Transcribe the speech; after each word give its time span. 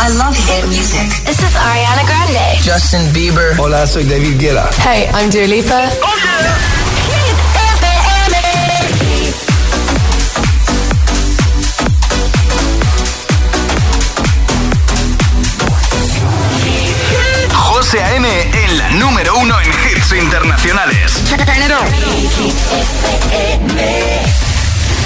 I 0.00 0.08
love 0.10 0.36
hit 0.36 0.64
music. 0.68 1.08
This 1.24 1.38
is 1.40 1.54
Ariana 1.56 2.04
Grande. 2.06 2.62
Justin 2.62 3.12
Bieber. 3.12 3.54
Hola, 3.58 3.86
soy 3.86 4.04
David 4.04 4.38
Guetta. 4.38 4.70
Hey, 4.82 5.08
I'm 5.12 5.28
Dua 5.30 5.46
Lipa. 5.46 5.90
José 17.54 18.02
A.M. 18.02 18.28
en 18.64 18.78
la 18.78 18.90
número 18.90 19.36
uno 19.38 19.54
en 19.60 19.68
hits 19.68 20.12
internacionales. 20.12 21.22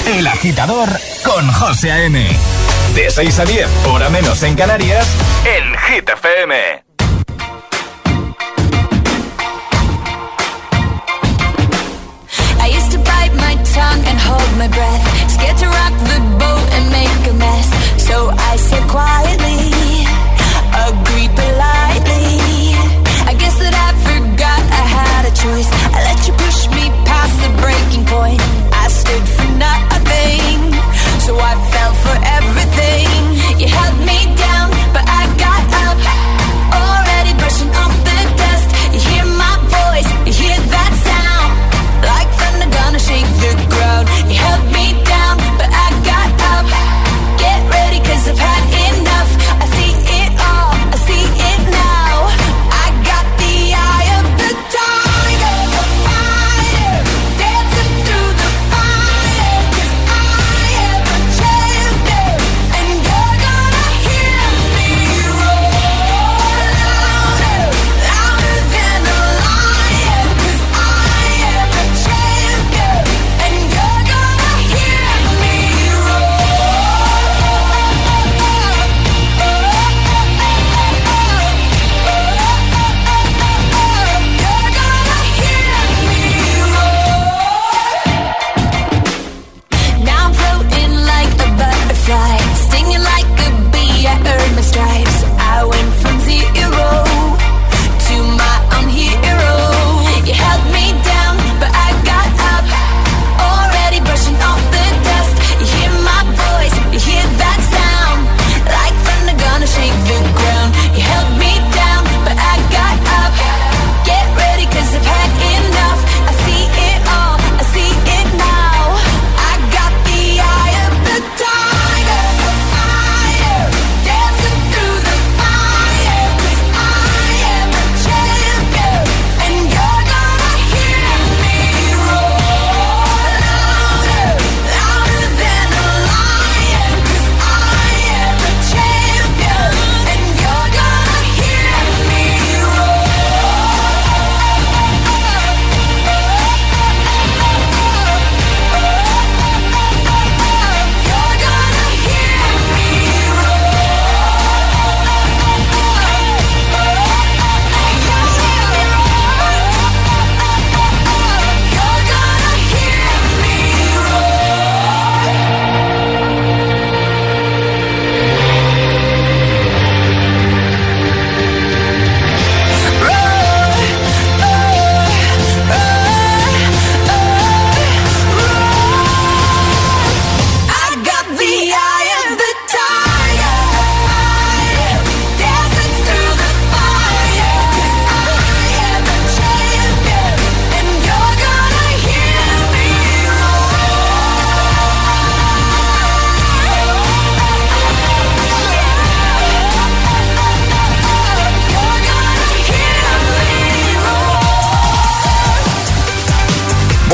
El 0.06 0.26
agitador 0.26 0.88
con 1.24 1.52
José 1.52 1.92
A.M. 1.92 2.61
De 2.94 3.10
6 3.10 3.38
a 3.38 3.44
10, 3.46 3.66
hora 3.86 4.10
menos 4.10 4.42
en 4.42 4.54
Canarias, 4.54 5.06
en 5.46 5.74
Hit 5.78 6.10
FM. 6.10 6.54
I 12.60 12.68
used 12.68 12.92
to 12.92 12.98
bite 12.98 13.34
my 13.34 13.56
tongue 13.72 14.04
and 14.04 14.18
hold 14.20 14.58
my 14.58 14.68
breath. 14.68 15.30
Scared 15.30 15.56
to 15.58 15.66
rock 15.66 15.94
the 16.04 16.20
boat 16.38 16.68
and 16.72 16.90
make 16.92 17.30
a 17.30 17.34
mess. 17.34 17.66
So 17.96 18.30
I 18.30 18.56
said 18.58 18.86
quietly, 18.88 19.81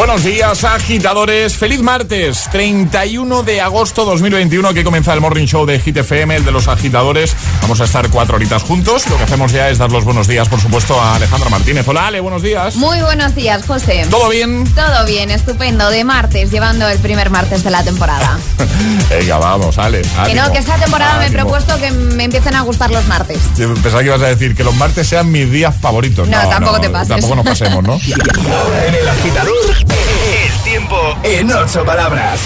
Buenos 0.09 0.25
días, 0.25 0.65
agitadores. 0.65 1.59
Feliz 1.59 1.83
martes, 1.83 2.49
31 2.51 3.43
de 3.43 3.61
agosto 3.61 4.07
2021, 4.07 4.73
que 4.73 4.83
comienza 4.83 5.13
el 5.13 5.21
Morning 5.21 5.45
Show 5.45 5.67
de 5.67 5.79
Hit 5.79 5.99
FM, 5.99 6.35
el 6.35 6.47
de 6.47 6.51
los 6.51 6.67
agitadores. 6.67 7.37
Vamos 7.61 7.79
a 7.83 7.85
estar 7.85 8.09
cuatro 8.09 8.37
horitas 8.37 8.63
juntos. 8.63 9.07
Lo 9.11 9.19
que 9.19 9.25
hacemos 9.25 9.53
ya 9.53 9.69
es 9.69 9.77
dar 9.77 9.93
los 9.93 10.07
buenos 10.07 10.27
días, 10.27 10.49
por 10.49 10.63
supuesto, 10.63 10.99
a 10.99 11.17
Alejandra 11.17 11.51
Martínez. 11.51 11.87
Hola, 11.87 12.07
Ale, 12.07 12.21
buenos 12.21 12.41
días. 12.41 12.77
Muy 12.77 13.03
buenos 13.03 13.35
días, 13.35 13.67
José. 13.67 14.07
¿Todo 14.09 14.31
bien? 14.31 14.65
Todo 14.75 15.05
bien, 15.05 15.31
estupendo. 15.31 15.91
De 15.91 16.03
martes, 16.05 16.51
llevando 16.51 16.89
el 16.89 16.99
primer 17.01 17.29
martes 17.29 17.63
de 17.63 17.71
la 17.71 17.85
temporada. 17.85 18.39
Venga, 19.11 19.37
vamos, 19.37 19.77
Ale. 19.77 20.01
que 20.25 20.35
no, 20.35 20.51
que 20.51 20.59
esta 20.59 20.77
temporada 20.77 21.19
me 21.19 21.27
he 21.27 21.31
propuesto 21.31 21.79
que 21.79 21.91
me 21.91 22.25
empiecen 22.25 22.55
a 22.55 22.63
gustar 22.63 22.91
los 22.91 23.07
martes. 23.09 23.41
Yo 23.59 23.75
Pensaba 23.75 24.01
que 24.01 24.07
ibas 24.07 24.23
a 24.23 24.29
decir 24.29 24.57
que 24.57 24.65
los 24.65 24.75
martes 24.77 25.07
sean 25.07 25.31
mis 25.31 25.51
días 25.51 25.77
favoritos. 25.79 26.27
No, 26.29 26.49
tampoco 26.49 26.81
te 26.81 26.89
pases. 26.89 27.09
Tampoco 27.09 27.37
nos 27.37 27.45
pasemos, 27.45 27.85
¿no? 27.85 27.93
Ahora 27.93 28.87
en 28.89 28.95
el 28.95 29.07
agitador, 29.07 29.98
tiempo 30.89 31.19
en 31.23 31.53
ocho 31.53 31.85
palabras. 31.85 32.41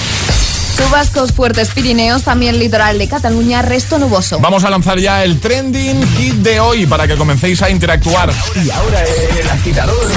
Chubascos 0.76 1.32
fuertes 1.32 1.70
Pirineos, 1.70 2.22
también 2.22 2.58
litoral 2.58 2.98
de 2.98 3.06
Cataluña, 3.08 3.62
resto 3.62 3.98
nuboso. 3.98 4.40
Vamos 4.40 4.64
a 4.64 4.70
lanzar 4.70 4.98
ya 4.98 5.22
el 5.22 5.38
trending 5.38 6.02
hit 6.16 6.34
de 6.36 6.60
hoy 6.60 6.86
para 6.86 7.06
que 7.06 7.16
comencéis 7.16 7.62
a 7.62 7.70
interactuar. 7.70 8.30
Y 8.64 8.70
ahora 8.70 9.04
el 9.04 9.50
agitador, 9.50 10.10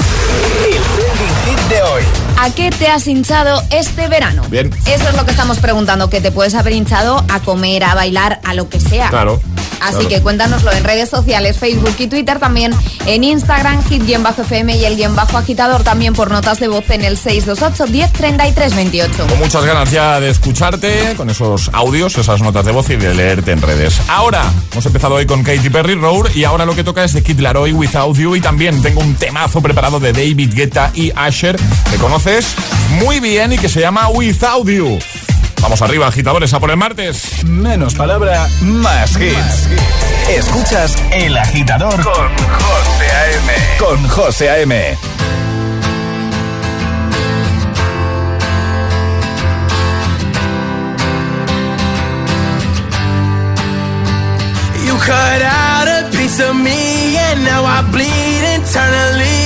el 0.64 0.82
trending 0.82 1.36
hit 1.44 1.68
de 1.68 1.82
hoy. 1.82 2.02
¿A 2.38 2.50
qué 2.50 2.70
te 2.70 2.88
has 2.88 3.06
hinchado 3.06 3.62
este 3.70 4.08
verano? 4.08 4.42
Bien. 4.48 4.72
Eso 4.86 5.08
es 5.08 5.14
lo 5.14 5.24
que 5.24 5.30
estamos 5.30 5.58
preguntando, 5.58 6.10
que 6.10 6.20
te 6.20 6.32
puedes 6.32 6.54
haber 6.54 6.72
hinchado 6.72 7.24
a 7.28 7.40
comer, 7.40 7.84
a 7.84 7.94
bailar, 7.94 8.40
a 8.44 8.54
lo 8.54 8.68
que 8.68 8.80
sea. 8.80 9.10
Claro. 9.10 9.40
Así 9.80 10.06
que 10.06 10.22
cuéntanoslo 10.22 10.72
en 10.72 10.84
redes 10.84 11.08
sociales, 11.08 11.58
Facebook 11.58 11.94
y 11.98 12.06
Twitter, 12.06 12.38
también 12.38 12.72
en 13.06 13.24
Instagram, 13.24 13.82
hit-fm 13.84 14.76
y 14.76 14.84
el 14.84 14.96
guion 14.96 15.14
bajo 15.14 15.38
agitador 15.38 15.84
también 15.84 16.14
por 16.14 16.30
notas 16.30 16.60
de 16.60 16.68
voz 16.68 16.88
en 16.90 17.04
el 17.04 17.16
628 17.16 17.92
10 17.92 18.12
33 18.12 18.74
28. 18.74 19.26
Con 19.26 19.38
muchas 19.38 19.64
ganas 19.64 19.90
ya 19.90 20.20
de 20.20 20.30
escucharte 20.30 21.14
con 21.16 21.30
esos 21.30 21.70
audios, 21.72 22.16
esas 22.18 22.40
notas 22.40 22.64
de 22.64 22.72
voz 22.72 22.90
y 22.90 22.96
de 22.96 23.14
leerte 23.14 23.52
en 23.52 23.62
redes. 23.62 24.00
Ahora, 24.08 24.44
hemos 24.72 24.86
empezado 24.86 25.14
hoy 25.14 25.26
con 25.26 25.42
Katy 25.42 25.70
Perry 25.70 25.94
Road 25.94 26.34
y 26.34 26.44
ahora 26.44 26.64
lo 26.64 26.74
que 26.74 26.84
toca 26.84 27.04
es 27.04 27.12
de 27.12 27.22
Kid 27.22 27.40
Laroi 27.40 27.72
Without 27.72 28.16
You 28.16 28.36
y 28.36 28.40
también 28.40 28.82
tengo 28.82 29.00
un 29.00 29.14
temazo 29.14 29.60
preparado 29.60 30.00
de 30.00 30.12
David 30.12 30.54
Guetta 30.54 30.90
y 30.94 31.12
Asher 31.14 31.56
que 31.90 31.96
conoces 31.96 32.54
muy 33.00 33.20
bien 33.20 33.52
y 33.52 33.58
que 33.58 33.68
se 33.68 33.80
llama 33.80 34.08
Without 34.08 34.68
You. 34.68 34.98
Vamos 35.62 35.82
arriba, 35.82 36.06
agitadores, 36.06 36.52
a 36.54 36.60
por 36.60 36.70
el 36.70 36.76
martes. 36.76 37.44
Menos 37.44 37.94
palabra, 37.94 38.48
más 38.62 39.16
hits. 39.16 39.68
Escuchas 40.28 40.96
El 41.12 41.36
Agitador 41.36 41.94
con 42.02 42.36
José 42.36 43.10
A.M. 43.10 43.52
Con 43.78 44.08
José 44.08 44.50
A.M. 44.50 44.96
You 54.86 54.94
cut 54.98 55.42
out 55.42 55.88
a 55.88 56.10
piece 56.16 56.40
of 56.40 56.54
me 56.54 57.16
and 57.16 57.44
now 57.44 57.64
I 57.64 57.82
bleed 57.90 58.42
internally 58.56 59.45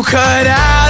You 0.00 0.04
cut 0.04 0.46
out 0.46 0.89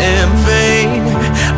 Am 0.00 0.30
vain. 0.46 1.02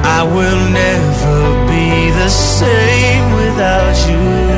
I 0.04 0.23
will 0.23 0.62
never 0.70 1.66
be 1.70 2.11
the 2.11 2.28
same 2.28 3.32
without 3.37 3.97
you. 4.09 4.50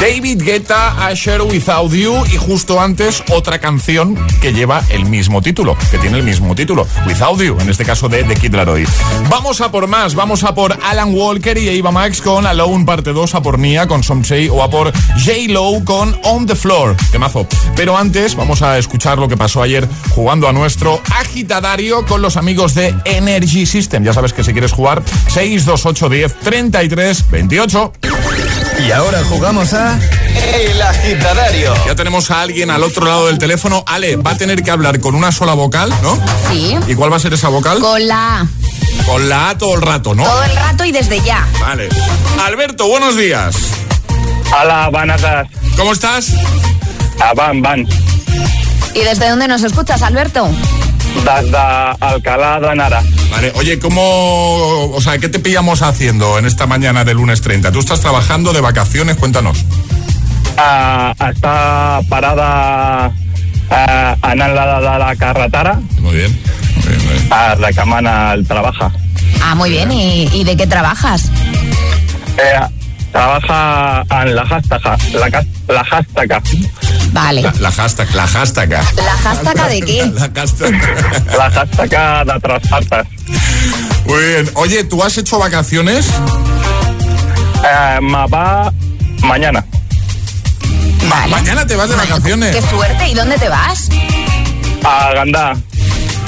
David 0.00 0.42
Guetta, 0.42 1.06
Asher 1.06 1.42
Without 1.42 1.92
You 1.92 2.24
y 2.32 2.38
justo 2.38 2.80
antes 2.80 3.22
otra 3.30 3.58
canción 3.58 4.16
que 4.40 4.54
lleva 4.54 4.82
el 4.88 5.04
mismo 5.04 5.42
título, 5.42 5.76
que 5.90 5.98
tiene 5.98 6.16
el 6.16 6.24
mismo 6.24 6.54
título, 6.54 6.86
Without 7.06 7.42
You, 7.42 7.58
en 7.60 7.68
este 7.68 7.84
caso 7.84 8.08
de 8.08 8.24
The 8.24 8.34
Kid 8.34 8.54
Laroi. 8.54 8.86
Vamos 9.28 9.60
a 9.60 9.70
por 9.70 9.88
más, 9.88 10.14
vamos 10.14 10.42
a 10.42 10.54
por 10.54 10.78
Alan 10.82 11.14
Walker 11.14 11.58
y 11.58 11.68
Eva 11.68 11.90
Max 11.90 12.22
con 12.22 12.46
Alone 12.46 12.86
parte 12.86 13.12
2, 13.12 13.34
a 13.34 13.42
por 13.42 13.58
Nia 13.58 13.86
con 13.86 14.02
Somsei 14.02 14.48
o 14.48 14.62
a 14.62 14.70
por 14.70 14.90
J. 14.90 15.32
Lo 15.48 15.84
con 15.84 16.18
On 16.24 16.46
the 16.46 16.56
Floor, 16.56 16.96
temazo. 17.12 17.46
Pero 17.76 17.98
antes 17.98 18.34
vamos 18.34 18.62
a 18.62 18.78
escuchar 18.78 19.18
lo 19.18 19.28
que 19.28 19.36
pasó 19.36 19.62
ayer 19.62 19.86
jugando 20.14 20.48
a 20.48 20.54
nuestro 20.54 20.98
agitadario 21.14 22.06
con 22.06 22.22
los 22.22 22.38
amigos 22.38 22.72
de 22.72 22.94
Energy 23.04 23.66
System. 23.66 24.02
Ya 24.02 24.14
sabes 24.14 24.32
que 24.32 24.44
si 24.44 24.52
quieres 24.52 24.72
jugar, 24.72 25.02
628 25.28 26.08
10 26.08 26.34
33 26.36 27.30
28. 27.30 27.92
Y 28.86 28.92
ahora 28.92 29.22
jugamos 29.24 29.72
a 29.74 29.98
El 30.54 30.80
Agitadario. 30.80 31.74
Ya 31.86 31.94
tenemos 31.94 32.30
a 32.30 32.40
alguien 32.40 32.70
al 32.70 32.82
otro 32.82 33.04
lado 33.06 33.26
del 33.26 33.38
teléfono. 33.38 33.84
Ale, 33.86 34.16
va 34.16 34.32
a 34.32 34.36
tener 34.36 34.62
que 34.62 34.70
hablar 34.70 35.00
con 35.00 35.14
una 35.14 35.30
sola 35.32 35.54
vocal, 35.54 35.92
¿no? 36.02 36.18
Sí. 36.50 36.76
¿Y 36.86 36.94
cuál 36.94 37.12
va 37.12 37.16
a 37.16 37.20
ser 37.20 37.34
esa 37.34 37.48
vocal? 37.48 37.78
Con 37.80 38.06
la 38.06 38.40
A. 38.40 38.46
Con 39.06 39.28
la 39.28 39.50
A 39.50 39.58
todo 39.58 39.74
el 39.74 39.82
rato, 39.82 40.14
¿no? 40.14 40.24
Todo 40.24 40.42
el 40.44 40.56
rato 40.56 40.84
y 40.84 40.92
desde 40.92 41.20
ya. 41.20 41.46
Vale. 41.60 41.88
Alberto, 42.44 42.88
buenos 42.88 43.16
días. 43.16 43.54
Hola, 44.60 44.88
buenas 44.90 45.20
tardes. 45.20 45.50
¿Cómo 45.76 45.92
estás? 45.92 46.32
Ah, 47.20 47.32
van, 47.34 47.60
van. 47.60 47.86
¿Y 48.94 49.00
desde 49.00 49.28
dónde 49.28 49.46
nos 49.46 49.62
escuchas, 49.62 50.02
Alberto? 50.02 50.50
Desde 51.14 51.56
Alcalá 52.00 52.60
de 52.60 52.74
Nara. 52.76 53.02
Vale, 53.30 53.52
oye, 53.56 53.78
¿cómo, 53.78 54.90
o 54.92 55.00
sea, 55.00 55.18
qué 55.18 55.28
te 55.28 55.38
pillamos 55.38 55.82
haciendo 55.82 56.38
en 56.38 56.46
esta 56.46 56.66
mañana 56.66 57.04
de 57.04 57.14
lunes 57.14 57.40
30? 57.40 57.70
¿Tú 57.72 57.78
estás 57.80 58.00
trabajando 58.00 58.52
de 58.52 58.60
vacaciones? 58.60 59.16
Cuéntanos. 59.16 59.64
Ah, 60.56 61.14
està 61.30 62.02
parada 62.10 62.48
ah, 63.70 64.16
anant 64.20 64.52
la 64.52 64.64
de 64.82 64.98
la 64.98 65.14
carretera 65.16 65.78
Muy 66.00 66.16
bien. 66.16 66.32
Muy 66.76 66.88
bien, 66.88 67.04
muy 67.06 67.14
bien. 67.14 67.28
ah, 67.30 67.54
reclamant 67.54 68.06
el 68.34 68.46
trabaja. 68.46 68.90
Ah, 69.42 69.54
muy 69.54 69.70
bien. 69.70 69.90
¿Y, 69.92 70.28
y 70.32 70.44
de 70.44 70.56
qué 70.56 70.66
trabajas? 70.66 71.30
Eh, 72.36 72.60
trabaja 73.12 74.04
en 74.22 74.34
la 74.34 74.46
hashtag, 74.46 74.80
la, 75.12 75.44
la 75.68 75.84
hashtag, 75.84 76.42
Vale. 77.12 77.42
La, 77.42 77.52
la 77.58 77.72
hashtag, 77.72 78.14
la 78.14 78.26
hashtag. 78.26 78.70
¿La 78.70 79.16
hashtag 79.22 79.68
de 79.68 79.80
qué? 79.80 80.06
La 80.14 80.30
hashtag. 80.34 80.72
la 81.36 81.50
hashtag 81.50 82.26
de 82.26 82.40
transportes. 82.40 83.06
Muy 84.06 84.24
bien. 84.24 84.50
Oye, 84.54 84.84
¿tú 84.84 85.02
has 85.02 85.16
hecho 85.18 85.38
vacaciones? 85.38 86.06
Eh, 87.64 88.00
me 88.00 88.26
va 88.28 88.72
mañana. 89.22 89.64
Vale. 91.08 91.30
Mañana 91.30 91.66
te 91.66 91.76
vas 91.76 91.88
de 91.88 91.96
vacaciones. 91.96 92.54
Qué 92.54 92.62
suerte. 92.62 93.08
¿Y 93.08 93.14
dónde 93.14 93.36
te 93.38 93.48
vas? 93.48 93.88
A 94.84 95.12
Gandà. 95.14 95.54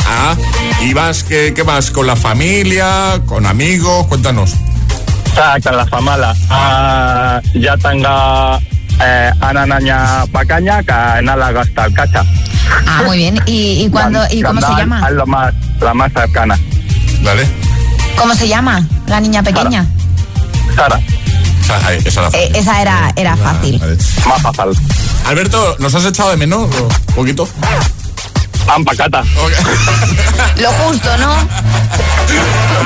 Ah, 0.07 0.37
¿y 0.81 0.93
vas, 0.93 1.23
qué, 1.23 1.53
qué 1.55 1.63
vas? 1.63 1.91
¿Con 1.91 2.07
la 2.07 2.17
familia? 2.17 3.21
¿Con 3.27 3.47
amigos? 3.47 4.07
Cuéntanos. 4.09 4.55
Exacte, 5.33 5.73
la 5.73 5.87
famala. 5.87 6.35
Tenga 7.83 8.59
eh, 9.01 9.31
Ana 9.41 9.67
Naña 9.67 10.27
Pacaña 10.31 10.83
que 10.83 10.93
anar 10.93 11.39
la 11.39 11.53
gasta 11.53 11.85
al 11.85 11.93
cacha. 11.95 12.25
Ah, 12.87 13.03
muy 13.07 13.17
bien. 13.19 13.41
¿Y, 13.47 13.85
y 13.85 13.91
cuándo, 13.91 14.21
y 14.31 14.43
cómo 14.43 14.61
se 14.61 14.67
llama? 14.77 15.09
Es 15.09 15.15
la 15.15 15.25
más, 15.27 15.55
la 15.81 15.95
más 15.95 16.13
cercana. 16.13 16.59
Vale. 17.23 17.47
¿Cómo 18.17 18.35
se 18.35 18.47
llama 18.47 18.87
la 19.07 19.21
niña 19.21 19.43
pequeña? 19.43 19.87
Sara, 20.77 21.01
Esa, 21.65 21.87
ahí, 21.89 21.99
esa 22.05 22.23
la 22.23 22.29
Eh, 22.29 22.51
esa 22.55 22.83
era, 22.83 23.13
era 23.17 23.37
fácil. 23.37 23.79
Vale. 23.79 23.97
más 24.29 24.43
fácil. 24.43 24.81
Alberto, 25.27 25.77
¿nos 25.79 25.95
has 25.95 26.05
echado 26.05 26.31
de 26.31 26.37
menos? 26.37 26.69
¿Un 27.09 27.15
poquito? 27.15 27.49
Empacata. 28.77 29.23
Lo 30.57 30.71
justo, 30.73 31.17
¿no? 31.19 31.35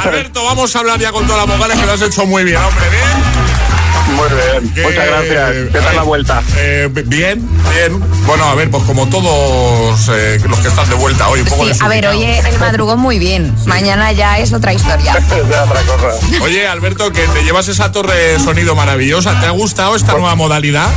Alberto, 0.04 0.44
vamos 0.44 0.74
a 0.74 0.78
hablar 0.80 0.98
ya 0.98 1.12
con 1.12 1.26
todas 1.26 1.46
las 1.46 1.56
vocales 1.56 1.78
que 1.78 1.86
lo 1.86 1.92
has 1.92 2.02
hecho 2.02 2.26
muy 2.26 2.44
bien, 2.44 2.56
hombre. 2.58 2.84
¿Bien? 2.90 4.16
Muy 4.16 4.28
bien. 4.28 4.74
¿Qué- 4.74 4.82
Muchas 4.82 5.06
gracias. 5.06 5.52
¿Qué 5.72 5.78
a 5.78 5.80
tal 5.82 5.96
la 5.96 6.02
vuelta? 6.02 6.42
eh, 6.56 6.88
bien, 7.06 7.48
bien. 7.74 8.00
Bueno, 8.26 8.44
a 8.44 8.54
ver, 8.54 8.70
pues 8.70 8.84
como 8.84 9.08
todos 9.08 10.08
eh, 10.12 10.40
los 10.48 10.58
que 10.60 10.68
están 10.68 10.88
de 10.88 10.94
vuelta 10.94 11.28
hoy, 11.28 11.40
un 11.40 11.46
poco 11.46 11.64
Sí, 11.64 11.72
a 11.80 11.88
ver, 11.88 12.06
hoy 12.06 12.22
el 12.24 12.58
madrugón 12.58 13.00
muy 13.00 13.18
bien. 13.18 13.52
Mañana 13.66 14.12
ya 14.12 14.38
es 14.38 14.52
otra 14.52 14.72
historia. 14.72 15.12
Otra 15.16 15.82
cosa. 15.82 16.42
Oye, 16.42 16.66
Alberto, 16.68 17.10
que 17.12 17.22
te 17.28 17.42
llevas 17.42 17.68
esa 17.68 17.90
torre 17.92 18.14
de 18.16 18.38
sonido 18.40 18.74
maravillosa. 18.74 19.38
¿Te 19.40 19.46
ha 19.46 19.50
gustado 19.50 19.96
esta 19.96 20.12
nueva 20.12 20.34
modalidad? 20.36 20.88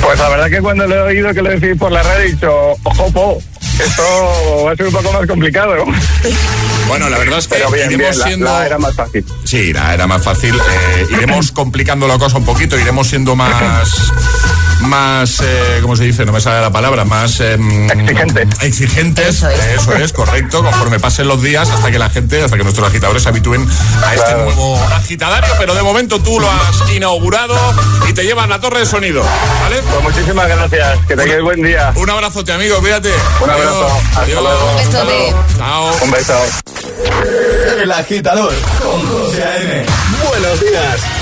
Pues 0.00 0.18
la 0.18 0.28
verdad 0.28 0.48
que 0.50 0.60
cuando 0.60 0.86
lo 0.86 0.94
he 0.94 1.00
oído 1.02 1.32
que 1.34 1.42
lo 1.42 1.50
decís 1.50 1.76
por 1.78 1.90
la 1.92 2.02
red 2.02 2.20
he 2.22 2.32
dicho, 2.32 2.50
ojo, 2.82 3.10
po, 3.12 3.42
esto 3.84 4.64
va 4.66 4.72
a 4.72 4.76
ser 4.76 4.86
un 4.86 4.92
poco 4.92 5.12
más 5.12 5.26
complicado. 5.26 5.84
Bueno, 6.88 7.08
la 7.08 7.18
verdad 7.18 7.38
es 7.38 7.48
que 7.48 7.54
Pero 7.56 7.70
bien, 7.70 7.90
iremos 7.92 8.08
bien, 8.10 8.18
la, 8.18 8.26
siendo... 8.26 8.46
la 8.46 8.66
era 8.66 8.78
más 8.78 8.94
fácil. 8.94 9.24
Sí, 9.44 9.70
era, 9.70 9.94
era 9.94 10.06
más 10.06 10.22
fácil. 10.22 10.54
eh, 10.54 11.06
iremos 11.12 11.52
complicando 11.52 12.06
la 12.08 12.18
cosa 12.18 12.38
un 12.38 12.44
poquito, 12.44 12.78
iremos 12.78 13.08
siendo 13.08 13.34
más. 13.36 13.88
Más, 14.82 15.40
eh, 15.40 15.78
¿cómo 15.80 15.96
se 15.96 16.04
dice? 16.04 16.24
No 16.24 16.32
me 16.32 16.40
sale 16.40 16.60
la 16.60 16.70
palabra, 16.70 17.04
más... 17.04 17.40
em, 17.40 17.88
Exigentes. 17.90 18.48
Exigentes, 18.62 19.28
Eso 19.36 19.48
es. 19.48 19.58
eso 19.80 19.92
es, 19.96 20.12
correcto, 20.12 20.62
conforme 20.62 20.98
pasen 21.00 21.28
los 21.28 21.40
días 21.42 21.68
hasta 21.70 21.90
que 21.90 21.98
la 21.98 22.10
gente, 22.10 22.42
hasta 22.42 22.56
que 22.56 22.62
nuestros 22.62 22.86
agitadores 22.88 23.22
se 23.22 23.28
habitúen 23.28 23.66
a 24.04 24.14
este 24.14 24.26
Claro. 24.26 24.44
nuevo 24.44 24.76
agitadario, 24.94 25.52
pero 25.58 25.74
de 25.74 25.82
momento 25.82 26.20
tú 26.20 26.38
lo 26.40 26.50
has 26.50 26.90
inaugurado 26.94 27.54
y 28.08 28.12
te 28.12 28.24
llevas 28.24 28.48
la 28.48 28.60
torre 28.60 28.80
de 28.80 28.86
sonido, 28.86 29.24
¿vale? 29.62 29.80
Pues 29.82 30.02
muchísimas 30.02 30.48
gracias. 30.48 30.98
Que 31.06 31.16
tengáis 31.16 31.42
buen 31.42 31.62
día. 31.62 31.92
Un 31.96 32.10
abrazote, 32.10 32.52
amigo, 32.52 32.78
cuídate. 32.80 33.12
Un 33.40 33.50
abrazo. 33.50 33.86
Hasta 34.10 34.20
Adiós. 34.22 34.42
luego. 34.42 34.76
Un. 34.76 35.56
Chao. 35.58 35.90
Un 36.02 36.10
beso. 36.10 36.34
El 37.82 37.90
Agitador 37.92 38.52
con 38.82 39.00
José 39.08 39.42
A.M. 39.44 39.86
Buenos 40.28 40.60
días. 40.60 41.21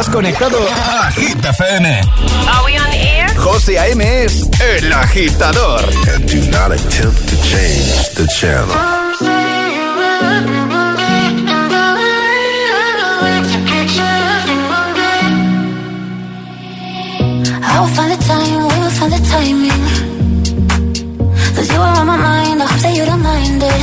Estás 0.00 0.14
conectado 0.14 0.56
a 0.66 1.10
Hit 1.10 1.44
FM. 1.44 2.00
Are 2.48 2.64
we 2.64 2.78
on 2.78 2.90
air? 2.90 3.28
José 3.36 3.78
A.M. 3.78 4.24
es 4.24 4.48
el 4.58 4.90
agitador. 4.94 5.84
And 6.14 6.26
do 6.26 6.40
not 6.50 6.72
attempt 6.72 7.28
to 7.28 7.36
change 7.42 8.08
the 8.14 8.26
channel. 8.28 8.74
I 17.62 17.80
will 17.80 17.88
find 17.88 18.10
the 18.10 18.16
time, 18.24 18.68
we 18.68 18.78
will 18.80 18.90
find 18.96 19.12
the 19.12 19.20
timing. 19.28 19.84
Cause 21.54 21.70
you 21.70 21.78
are 21.78 21.98
on 22.00 22.06
my 22.06 22.16
mind, 22.16 22.62
I 22.62 22.64
hope 22.64 22.80
that 22.80 22.94
you 22.96 23.04
don't 23.04 23.22
mind 23.22 23.62
it. 23.62 23.82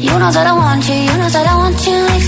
You 0.00 0.16
know 0.16 0.30
that 0.30 0.46
I 0.46 0.52
want 0.52 0.88
you, 0.88 0.94
you 0.94 1.16
know 1.18 1.28
that 1.28 1.44
I 1.44 1.56
want 1.56 1.84
you. 1.88 2.27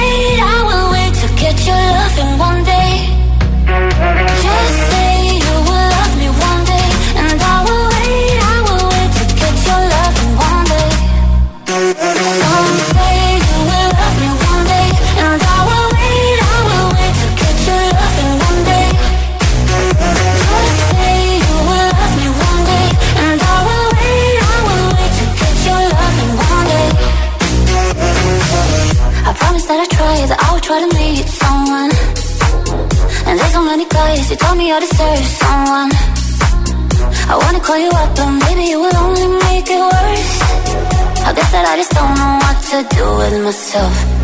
myself. 43.51 44.20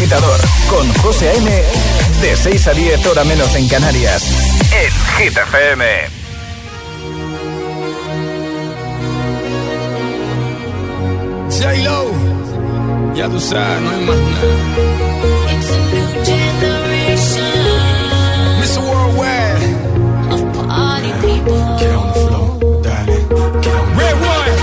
Agitador, 0.00 0.40
con 0.70 0.90
José 1.02 1.28
A.M. 1.28 1.62
De 2.22 2.34
6 2.34 2.66
a 2.68 2.72
10, 2.72 3.04
hora 3.04 3.22
menos 3.22 3.54
en 3.54 3.68
Canarias. 3.68 4.22
En 4.72 4.90
Hit 5.18 5.36
FM. 5.36 5.84
J-Lo, 11.50 13.14
ya 13.14 13.28
tú 13.28 13.38
sabes, 13.38 13.82
no 13.82 13.90
hay 13.90 14.00
más 14.06 14.16
nada. 14.16 14.40
It's 15.52 15.70
a 15.70 15.78
new 15.92 16.24
generation 16.24 17.44
Mr. 18.58 18.80
Worldwide, 18.80 19.64
of 20.32 20.66
party 20.66 21.12
people. 21.20 21.76
get 21.78 21.94
on 21.94 22.06
the 22.08 22.14
floor, 22.26 22.82
darling, 22.82 23.28
get 23.60 23.74
on. 23.74 23.98
Red 23.98 24.14
one. 24.14 24.56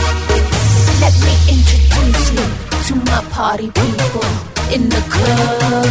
Let 1.00 1.14
me 1.22 1.34
introduce 1.54 2.32
you 2.34 2.46
to 2.88 2.96
my 3.06 3.22
party 3.30 3.70
people 3.70 4.57
in 4.74 4.90
the 4.90 5.02
club. 5.08 5.88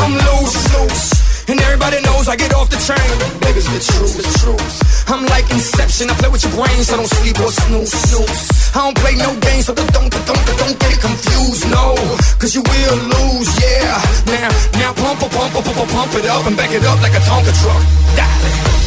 I'm 0.00 0.14
loose, 0.16 0.56
loose. 0.72 1.04
And 1.48 1.60
everybody 1.60 2.00
knows 2.02 2.28
I 2.28 2.36
get 2.36 2.54
off 2.54 2.70
the 2.70 2.80
train. 2.88 3.16
Baby's 3.44 3.68
the 3.68 3.80
truth, 3.92 4.16
the 4.16 4.26
truth. 4.40 4.74
I'm 5.08 5.24
like 5.26 5.50
Inception. 5.50 6.10
I 6.10 6.14
play 6.14 6.30
with 6.30 6.42
your 6.44 6.54
brains. 6.56 6.90
I 6.90 6.96
don't 6.96 7.12
sleep 7.20 7.38
or 7.40 7.52
snooze, 7.52 7.92
snooze. 7.92 8.42
I 8.74 8.78
don't 8.84 8.96
play 8.96 9.14
no 9.16 9.28
games, 9.40 9.66
so 9.66 9.74
don't, 9.74 9.92
don't, 9.92 10.10
don't, 10.10 10.42
don't 10.60 10.76
get 10.80 10.90
it 10.96 11.00
confused. 11.00 11.68
No, 11.70 11.94
cause 12.40 12.54
you 12.54 12.62
will 12.62 12.98
lose, 13.12 13.50
yeah. 13.60 14.00
Now, 14.32 14.48
now 14.80 14.90
pump, 14.96 15.20
pump, 15.20 15.32
pump, 15.32 15.52
pump, 15.52 15.90
pump, 15.90 16.14
it 16.16 16.26
up 16.26 16.46
and 16.46 16.56
back 16.56 16.72
it 16.72 16.84
up 16.84 16.98
like 17.02 17.12
a 17.12 17.22
Tonka 17.28 17.52
truck. 17.60 17.82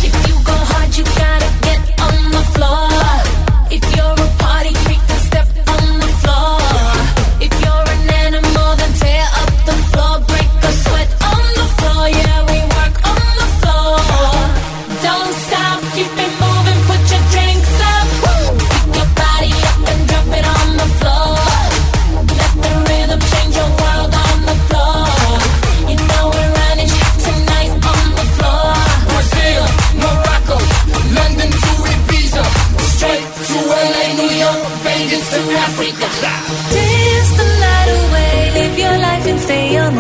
If 0.02 0.16
you 0.28 0.36
go 0.44 0.56
hard, 0.72 0.92
you 0.98 1.06
gotta 1.06 1.50
get 1.62 1.82
on 2.02 2.18
the 2.34 2.44
floor. 2.54 2.90
If 3.70 3.84
you're 3.96 4.18
a 4.18 4.30
party 4.42 4.74
freak, 4.86 5.02
tear 9.02 9.26
up 9.42 9.54
the 9.66 9.76
floor. 9.90 10.16
Break 10.30 10.50
a 10.70 10.72
sweat 10.84 11.10
on 11.32 11.44
the 11.60 11.68
floor. 11.78 12.08
Yeah, 12.10 12.49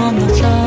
on 0.10 0.16
the 0.16 0.34
floor. 0.34 0.59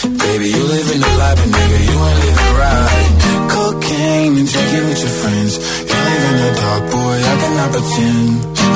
Baby, 0.00 0.48
you 0.48 0.62
living 0.64 1.00
the 1.00 1.12
life, 1.20 1.36
but 1.36 1.48
nigga, 1.52 1.78
you 1.84 1.96
ain't 2.08 2.20
living 2.24 2.52
right. 2.56 3.10
Cocaine 3.52 4.32
and 4.40 4.48
drinking 4.48 4.84
with 4.88 5.00
your 5.04 5.14
friends. 5.20 5.52
You 5.60 5.98
live 6.08 6.24
in 6.30 6.36
the 6.40 6.50
dark, 6.56 6.82
boy, 6.88 7.16
I 7.20 7.34
cannot 7.42 7.70
pretend. 7.76 8.28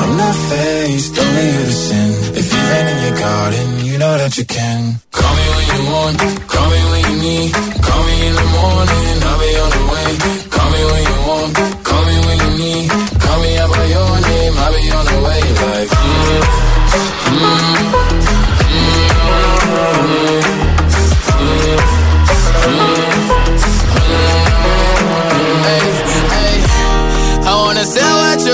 I'm 0.05 0.13
not 0.21 0.35
faced, 0.49 1.17
only 1.17 1.45
here 1.49 1.65
to 1.65 1.77
sin. 1.87 2.09
If 2.37 2.45
you've 2.53 2.67
been 2.69 2.87
in 2.93 2.97
your 3.05 3.17
garden, 3.17 3.67
you 3.85 3.97
know 3.97 4.13
that 4.21 4.37
you 4.37 4.45
can. 4.45 5.01
Call 5.11 5.33
me 5.33 5.45
when 5.55 5.65
you 5.73 5.81
want, 5.89 6.17
call 6.45 6.67
me 6.69 6.79
when 6.93 7.01
you 7.09 7.15
need. 7.25 7.51
Call 7.53 8.01
me 8.05 8.15
in 8.29 8.33
the 8.37 8.47
morning, 8.61 9.17
I'll 9.25 9.39
be 9.41 9.49
on 9.65 9.71
the 9.73 9.83
way. 9.93 10.09
Call 10.53 10.69
me 10.69 10.81
when 10.93 11.03
you 11.09 11.17
want, 11.25 11.51
call 11.89 12.03
me 12.05 12.15
when 12.21 12.37
you 12.37 12.51
need. 12.61 12.85
Call 13.17 13.37
me 13.41 13.49
out 13.57 13.69
by 13.73 13.85
your 13.89 14.13
name, 14.29 14.53
I'll 14.61 14.73
be 14.77 14.83
on 14.93 15.05
the 15.09 15.17
way. 15.25 15.41
Like, 15.65 15.89
mm, 17.33 18.24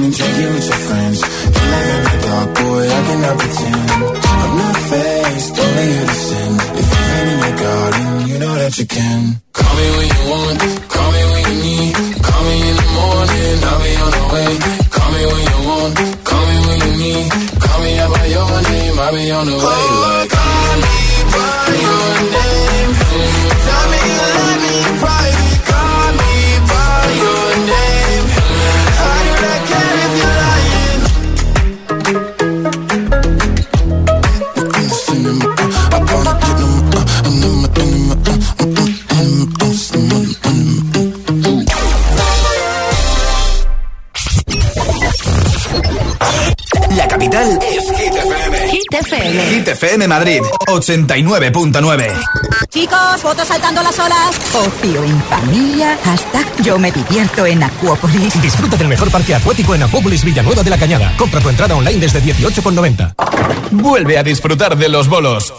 And 0.00 0.16
drinking 0.16 0.52
with 0.54 0.64
your 0.64 0.80
friends. 0.88 1.18
You 1.20 1.64
live 1.72 1.88
in 1.92 2.02
the 2.08 2.16
dark, 2.24 2.48
boy, 2.56 2.84
I 2.88 3.00
cannot 3.06 3.36
pretend. 3.38 3.90
I'm 4.40 4.52
not 4.56 4.76
faced, 4.88 5.58
only 5.60 5.86
here 5.92 6.06
to 6.08 6.16
sin. 6.24 6.52
If 6.80 6.86
you've 6.88 7.08
been 7.10 7.26
in 7.28 7.38
your 7.44 7.56
garden, 7.60 8.28
you 8.28 8.38
know 8.38 8.54
that 8.62 8.78
you 8.78 8.86
can. 8.86 9.20
Call 9.52 9.72
me 9.76 9.86
when 9.96 10.08
you 10.08 10.22
want, 10.32 10.58
call 10.88 11.10
me 11.12 11.22
when 11.32 11.42
you 11.50 11.56
need. 11.68 11.94
Call 12.16 12.42
me 12.48 12.54
in 12.70 12.76
the 12.80 12.88
morning, 12.96 13.56
I'll 13.68 13.80
be 13.84 13.92
on 14.00 14.10
the 14.16 14.24
way. 14.32 14.50
Call 14.88 15.10
me 15.12 15.22
when 15.28 15.44
you 15.52 15.58
want, 15.68 15.94
call 16.24 16.44
me 16.48 16.56
when 16.64 16.78
you 16.80 16.92
need. 17.04 17.26
Call 17.60 17.78
me 17.84 17.92
out 18.00 18.10
by 18.16 18.24
your 18.24 18.56
name, 18.72 18.96
I'll 19.04 19.12
be 19.12 19.24
on 19.36 19.46
the 19.52 19.56
way. 19.60 19.84
Oh, 19.84 20.29
FM. 49.80 50.08
Madrid, 50.08 50.42
89.9. 50.66 52.12
Chicos, 52.68 52.98
fotos 53.22 53.48
saltando 53.48 53.82
las 53.82 53.98
olas. 53.98 54.36
Ocio 54.54 55.02
en 55.02 55.22
familia. 55.22 55.98
Hashtag 56.04 56.62
yo 56.62 56.78
me 56.78 56.92
divierto 56.92 57.46
en 57.46 57.62
Acuópolis. 57.62 58.42
Disfruta 58.42 58.76
del 58.76 58.88
mejor 58.88 59.10
parque 59.10 59.34
acuático 59.34 59.74
en 59.74 59.82
Acuópolis 59.82 60.22
Villanueva 60.22 60.62
de 60.62 60.68
la 60.68 60.76
Cañada. 60.76 61.14
Compra 61.16 61.40
tu 61.40 61.48
entrada 61.48 61.74
online 61.74 61.98
desde 61.98 62.22
18,90. 62.22 63.14
Vuelve 63.70 64.18
a 64.18 64.22
disfrutar 64.22 64.76
de 64.76 64.90
los 64.90 65.08
bolos. 65.08 65.54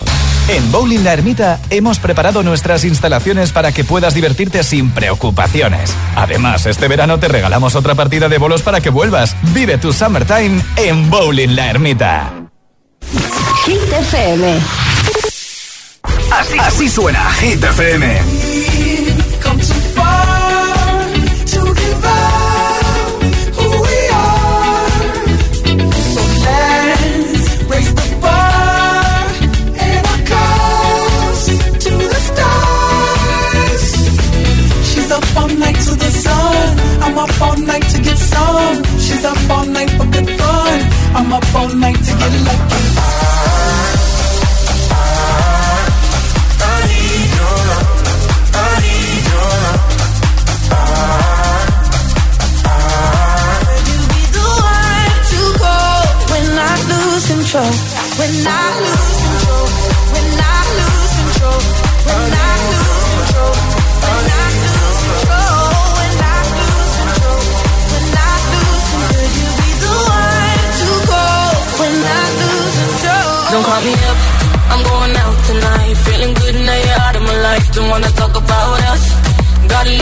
En 0.50 0.72
Bowling 0.72 1.04
La 1.04 1.14
Ermita 1.14 1.60
hemos 1.72 1.98
preparado 1.98 2.44
nuestras 2.44 2.84
instalaciones 2.84 3.52
para 3.52 3.72
que 3.72 3.84
puedas 3.84 4.14
divertirte 4.14 4.64
sin 4.64 4.92
preocupaciones. 4.92 5.96
Además, 6.16 6.68
este 6.68 6.88
verano 6.88 7.20
te 7.20 7.28
regalamos 7.28 7.74
otra 7.74 7.96
partida 7.96 8.30
de 8.30 8.38
bolos 8.38 8.62
para 8.62 8.82
que 8.82 8.92
vuelvas. 8.92 9.36
Vive 9.54 9.80
tu 9.80 9.92
summertime 9.92 10.62
en 10.76 11.10
Bowling 11.10 11.56
La 11.56 11.72
Ermita. 11.72 12.41
Hit 13.66 13.94
FM. 13.94 14.60
Así, 16.60 16.90
suena 16.90 17.32
Hit 17.34 17.64
FM. 17.64 18.61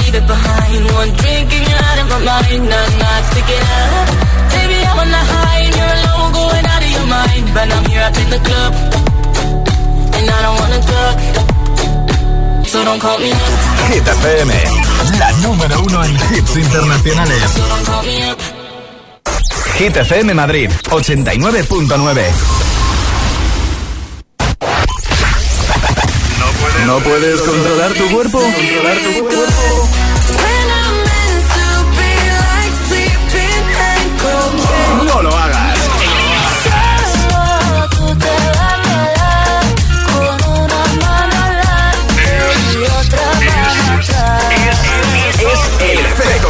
Leave 0.10 0.22
it 0.22 0.28
behind. 0.28 0.82
One 1.00 1.12
drink 1.22 1.54
and 1.54 1.65
you're 1.69 1.84
out 1.89 2.00
of 2.02 2.08
my 2.10 2.19
mind. 2.30 2.63
Not, 2.69 2.89
not 3.04 3.24
to 3.34 3.39
get 3.50 3.63
up. 3.78 4.08
Baby, 4.54 4.78
I'm 4.89 5.00
on 5.04 5.10
the 5.17 5.24
high 5.32 5.62
and 5.65 5.76
you're 5.78 5.95
alone, 6.00 6.30
going 6.34 6.65
out 6.74 6.84
of 6.86 6.91
your 6.98 7.08
mind. 7.17 7.45
But 7.54 7.67
I'm 7.76 7.86
here 7.89 8.04
up 8.10 8.17
in 8.17 8.30
the 8.36 8.41
club, 8.48 8.72
and 10.17 10.26
I 10.36 10.39
don't 10.45 10.58
wanna 10.62 10.82
talk. 10.93 11.17
So 12.65 12.78
don't 12.84 13.00
call 13.00 13.17
me 13.19 13.32
up. 13.32 13.54
Hit 13.89 14.08
FM, 14.08 14.52
la 15.19 15.32
número 15.43 15.80
uno 15.82 16.04
en 16.04 16.15
hits 16.34 16.56
internacionales. 16.56 17.52
So 17.52 17.67
don't 17.67 17.86
call 17.86 18.04
me 18.04 18.17
up. 18.30 18.39
Hit 19.78 19.95
FM 19.98 20.34
Madrid, 20.34 20.69
89.9. 20.89 22.60
¿No 26.86 27.00
puedes 27.00 27.41
controlar 27.41 27.93
tu 27.93 28.10
cuerpo? 28.10 28.39
Controlar 28.39 28.98
tu 28.98 29.26
cuerpo. 29.26 29.88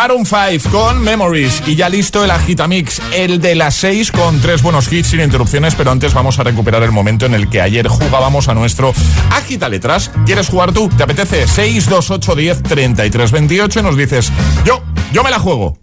Maroon 0.00 0.24
5 0.24 0.70
con 0.70 1.02
Memories 1.02 1.62
y 1.66 1.76
ya 1.76 1.90
listo 1.90 2.24
el 2.24 2.30
Agitamix, 2.30 3.02
el 3.12 3.38
de 3.38 3.54
las 3.54 3.74
6 3.74 4.12
con 4.12 4.40
tres 4.40 4.62
buenos 4.62 4.90
hits 4.90 5.08
sin 5.08 5.20
interrupciones, 5.20 5.74
pero 5.74 5.90
antes 5.90 6.14
vamos 6.14 6.38
a 6.38 6.42
recuperar 6.42 6.82
el 6.82 6.90
momento 6.90 7.26
en 7.26 7.34
el 7.34 7.50
que 7.50 7.60
ayer 7.60 7.86
jugábamos 7.86 8.48
a 8.48 8.54
nuestro 8.54 8.94
Agita 9.30 9.68
Letras. 9.68 10.10
¿Quieres 10.24 10.48
jugar 10.48 10.72
tú? 10.72 10.88
¿Te 10.88 11.02
apetece? 11.02 11.46
628 11.46 12.34
10 12.34 12.62
33 12.62 13.30
28 13.30 13.80
y 13.80 13.82
nos 13.82 13.94
dices, 13.94 14.32
yo, 14.64 14.82
yo 15.12 15.22
me 15.22 15.30
la 15.30 15.38
juego. 15.38 15.76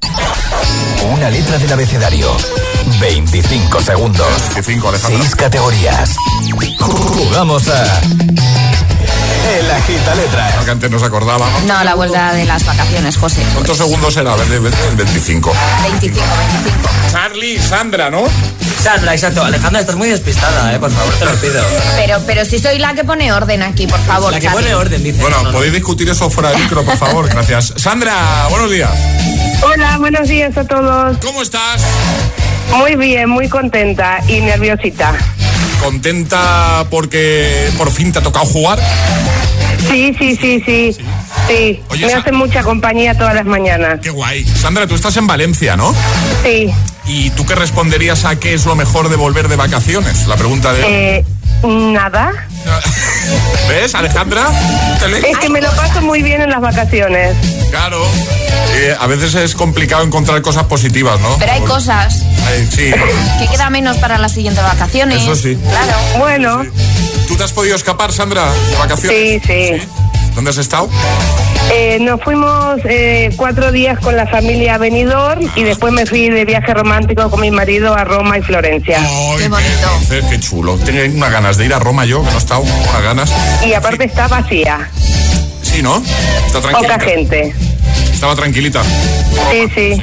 Una 1.13 1.30
letra 1.30 1.60
del 1.60 1.73
abecedario. 1.73 2.36
25 2.99 3.82
segundos. 3.82 4.27
25, 4.56 4.89
Alejandro. 4.89 5.19
6 5.19 5.36
categorías. 5.36 6.15
Jugamos 6.80 7.67
a. 7.67 8.01
El 9.47 9.71
agita 9.71 10.13
letras. 10.15 10.65
Que 10.65 10.71
antes 10.71 10.91
nos 10.91 11.03
acordábamos. 11.03 11.63
No, 11.63 11.83
la 11.83 11.95
vuelta 11.95 12.33
de 12.33 12.45
las 12.45 12.65
vacaciones, 12.65 13.15
José. 13.17 13.43
¿Cuántos 13.53 13.77
segundos 13.77 14.15
era? 14.17 14.33
A 14.33 14.36
ver, 14.36 14.47
de- 14.47 14.60
de- 14.60 14.69
25. 14.95 15.53
25, 15.83 16.19
25. 16.62 16.89
Charlie, 17.12 17.60
Sandra, 17.60 18.10
¿no? 18.10 18.23
Sandra, 18.83 19.13
exacto. 19.13 19.43
Alejandra, 19.43 19.79
estás 19.81 19.95
muy 19.95 20.10
despistada, 20.10 20.73
¿eh? 20.73 20.79
Por 20.79 20.91
favor, 20.91 21.13
te 21.15 21.25
lo 21.25 21.33
pido. 21.36 21.63
Pero, 21.95 22.19
pero 22.27 22.45
si 22.45 22.60
soy 22.60 22.77
la 22.77 22.93
que 22.93 23.03
pone 23.03 23.31
orden 23.31 23.63
aquí, 23.63 23.88
por 23.88 23.99
favor. 24.01 24.31
La 24.33 24.39
que 24.39 24.47
Charlie. 24.47 24.63
pone 24.63 24.75
orden, 24.75 25.03
dice. 25.03 25.21
Bueno, 25.21 25.38
No, 25.38 25.43
no, 25.43 25.49
no. 25.51 25.57
podéis 25.57 25.73
discutir 25.73 26.10
eso 26.10 26.29
fuera 26.29 26.49
del 26.49 26.60
micro, 26.62 26.83
por 26.83 26.97
favor. 26.97 27.27
Gracias. 27.29 27.73
Sandra, 27.77 28.47
buenos 28.49 28.69
días. 28.69 28.91
Hola, 29.63 29.97
buenos 29.97 30.27
días 30.27 30.55
a 30.57 30.63
todos. 30.65 31.17
¿Cómo 31.23 31.41
estás? 31.41 31.81
Muy 32.77 32.95
bien, 32.95 33.29
muy 33.29 33.47
contenta 33.47 34.19
y 34.27 34.41
nerviosita. 34.41 35.13
¿Contenta 35.81 36.85
porque 36.89 37.69
por 37.77 37.91
fin 37.91 38.11
te 38.11 38.19
ha 38.19 38.21
tocado 38.21 38.45
jugar? 38.45 38.79
Sí, 39.89 40.13
sí, 40.17 40.35
sí, 40.35 40.63
sí. 40.65 40.97
Sí, 41.47 41.79
Oye, 41.89 42.05
me 42.07 42.13
hace 42.13 42.31
mucha 42.31 42.61
compañía 42.63 43.17
todas 43.17 43.33
las 43.33 43.45
mañanas. 43.45 43.99
Qué 44.01 44.09
guay. 44.09 44.43
Sandra, 44.43 44.85
tú 44.85 44.95
estás 44.95 45.15
en 45.17 45.27
Valencia, 45.27 45.77
¿no? 45.77 45.93
Sí. 46.43 46.69
¿Y 47.05 47.29
tú 47.31 47.45
qué 47.45 47.55
responderías 47.55 48.25
a 48.25 48.37
qué 48.37 48.53
es 48.53 48.65
lo 48.65 48.75
mejor 48.75 49.09
de 49.09 49.15
volver 49.15 49.47
de 49.47 49.55
vacaciones? 49.55 50.27
La 50.27 50.35
pregunta 50.35 50.73
de... 50.73 51.19
Eh, 51.19 51.25
nada. 51.63 52.31
¿Ves, 53.69 53.95
Alejandra? 53.95 54.47
Es 55.27 55.37
que 55.37 55.49
me 55.49 55.61
lo 55.61 55.69
paso 55.71 56.01
muy 56.01 56.21
bien 56.21 56.41
en 56.41 56.49
las 56.49 56.61
vacaciones. 56.61 57.35
Claro. 57.69 58.01
Eh, 58.75 58.95
a 58.99 59.07
veces 59.07 59.35
es 59.35 59.55
complicado 59.55 60.03
encontrar 60.03 60.41
cosas 60.41 60.65
positivas, 60.65 61.19
¿no? 61.19 61.37
Pero 61.37 61.51
hay 61.51 61.61
cosas 61.61 62.23
sí. 62.69 62.91
que 63.39 63.47
queda 63.49 63.69
menos 63.69 63.97
para 63.97 64.17
las 64.17 64.31
siguientes 64.31 64.63
vacaciones. 64.63 65.21
Eso 65.21 65.35
sí. 65.35 65.57
Claro. 65.69 65.97
Bueno, 66.19 66.63
¿Tú 67.27 67.35
te 67.35 67.43
has 67.43 67.51
podido 67.51 67.75
escapar, 67.75 68.13
Sandra, 68.13 68.45
de 68.53 68.77
vacaciones? 68.77 69.41
sí, 69.43 69.79
sí. 69.79 69.87
¿Dónde 70.33 70.51
has 70.51 70.58
estado? 70.58 70.89
Eh, 71.71 71.97
nos 71.99 72.21
fuimos 72.21 72.79
eh, 72.85 73.29
cuatro 73.35 73.71
días 73.71 73.99
con 73.99 74.15
la 74.15 74.25
familia 74.25 74.75
a 74.75 74.77
Benidorm 74.77 75.47
y 75.55 75.63
después 75.63 75.91
me 75.93 76.05
fui 76.05 76.29
de 76.29 76.45
viaje 76.45 76.73
romántico 76.73 77.29
con 77.29 77.41
mi 77.41 77.51
marido 77.51 77.93
a 77.93 78.03
Roma 78.05 78.37
y 78.37 78.41
Florencia. 78.41 78.99
Ay, 79.01 79.37
Qué 79.37 79.49
bonito. 79.49 79.89
Qué, 80.09 80.21
qué 80.29 80.39
chulo. 80.39 80.77
Tenía 80.77 81.03
unas 81.05 81.31
ganas 81.31 81.57
de 81.57 81.65
ir 81.65 81.73
a 81.73 81.79
Roma 81.79 82.05
yo, 82.05 82.21
que 82.23 82.29
no 82.29 82.35
he 82.35 82.37
estado, 82.37 82.61
unas 82.61 83.03
ganas. 83.03 83.31
Y 83.65 83.73
aparte 83.73 84.05
está 84.05 84.27
vacía, 84.27 84.89
Sí, 85.61 85.81
¿no? 85.83 86.01
Está 86.45 86.61
tranquilita. 86.61 86.93
poca 86.97 86.99
gente. 87.05 87.53
Estaba 88.13 88.35
tranquilita. 88.35 88.81
Sí, 89.51 89.67
sí. 89.75 90.01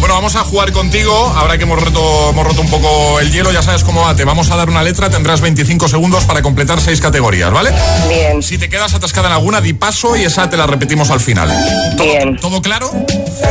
Bueno, 0.00 0.14
vamos 0.14 0.36
a 0.36 0.40
jugar 0.44 0.72
contigo. 0.72 1.12
Ahora 1.36 1.56
que 1.58 1.64
hemos 1.64 1.82
roto, 1.82 2.30
hemos 2.30 2.46
roto 2.46 2.60
un 2.60 2.70
poco 2.70 3.20
el 3.20 3.30
hielo, 3.32 3.50
ya 3.52 3.62
sabes 3.62 3.84
cómo 3.84 4.02
va. 4.02 4.14
Te 4.14 4.24
vamos 4.24 4.50
a 4.50 4.56
dar 4.56 4.68
una 4.70 4.82
letra, 4.82 5.10
tendrás 5.10 5.40
25 5.40 5.88
segundos 5.88 6.24
para 6.24 6.40
completar 6.42 6.80
seis 6.80 7.00
categorías, 7.00 7.50
¿vale? 7.52 7.72
Bien, 8.08 8.42
Si 8.42 8.58
te 8.58 8.68
quedas 8.68 8.94
atascada 8.94 9.28
en 9.28 9.34
alguna, 9.34 9.60
di 9.60 9.72
paso 9.72 10.16
y 10.16 10.24
esa 10.24 10.48
te 10.48 10.56
la 10.56 10.66
repetimos 10.66 11.10
al 11.10 11.20
final. 11.20 11.48
¿Todo, 11.96 12.04
Bien. 12.06 12.36
¿todo 12.36 12.62
claro? 12.62 12.90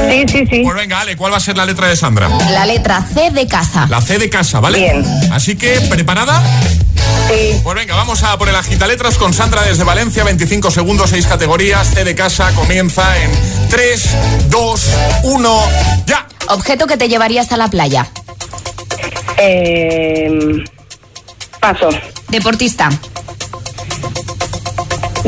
sí, 0.10 0.26
sí, 0.32 0.46
sí. 0.50 0.62
Pues 0.64 0.76
venga, 0.76 1.02
Ale, 1.02 1.16
¿cuál 1.18 1.34
va 1.34 1.38
a 1.38 1.42
ser 1.42 1.58
la 1.58 1.66
letra 1.66 1.88
de 1.88 1.96
Sandra? 1.96 2.30
La 2.50 2.66
letra 2.66 3.02
C 3.14 3.30
de 3.32 3.48
casa. 3.48 3.86
La 3.90 4.02
C 4.02 4.18
de 4.18 4.30
casa, 4.30 4.60
¿vale? 4.60 4.80
Bien. 4.80 5.06
Así 5.32 5.56
que, 5.56 5.80
¿preparada? 5.90 6.42
Sí. 7.28 7.60
Pues 7.64 7.76
venga, 7.76 7.96
vamos 7.96 8.24
a 8.24 8.38
por 8.38 8.50
el 8.50 8.56
agitaletras 8.56 9.18
con 9.18 9.34
Sandra 9.34 9.62
desde 9.64 9.84
Valencia, 9.84 10.24
25 10.24 10.72
segundos, 10.72 11.10
6 11.10 11.28
categorías, 11.28 11.90
C 11.90 12.04
de 12.04 12.16
casa, 12.16 12.52
comienza 12.56 13.18
en 13.22 13.32
3, 13.70 14.10
2, 14.50 14.86
1, 15.24 15.62
ya. 16.06 16.28
Objeto 16.50 16.88
que 16.88 16.98
te 16.98 17.10
llevarías 17.10 17.52
a 17.52 17.58
la 17.58 17.70
playa. 17.70 18.08
Eh, 19.38 20.64
paso. 21.60 21.90
Deportista. 22.30 22.90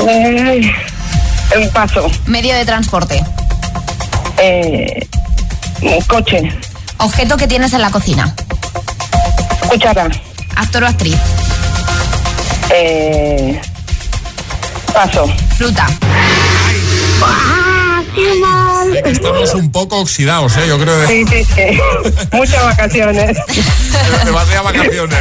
Eh, 0.07 0.61
eh, 1.55 1.70
paso. 1.74 2.09
Medio 2.26 2.55
de 2.55 2.65
transporte. 2.65 3.24
Eh, 4.38 5.07
coche. 6.07 6.57
Objeto 6.97 7.38
que 7.38 7.47
tienes 7.47 7.74
en 7.74 7.82
la 7.82 7.91
cocina. 7.91 8.34
Cuchara. 9.67 10.09
Actor 10.55 10.84
o 10.84 10.88
actriz. 10.88 11.17
Eh, 12.72 13.59
paso. 14.93 15.28
Fruta. 15.57 15.88
Eh, 18.15 19.01
Estamos 19.05 19.53
un 19.53 19.72
poco 19.72 19.99
oxidados, 19.99 20.55
¿eh? 20.57 20.67
Yo 20.67 20.78
creo 20.80 20.97
de, 20.99 21.07
Sí, 21.07 21.26
sí, 21.30 21.43
sí. 21.55 21.80
Muchas 22.32 22.63
vacaciones. 22.63 23.38
de 23.38 24.26
demasiadas 24.26 24.63
vacaciones. 24.63 25.20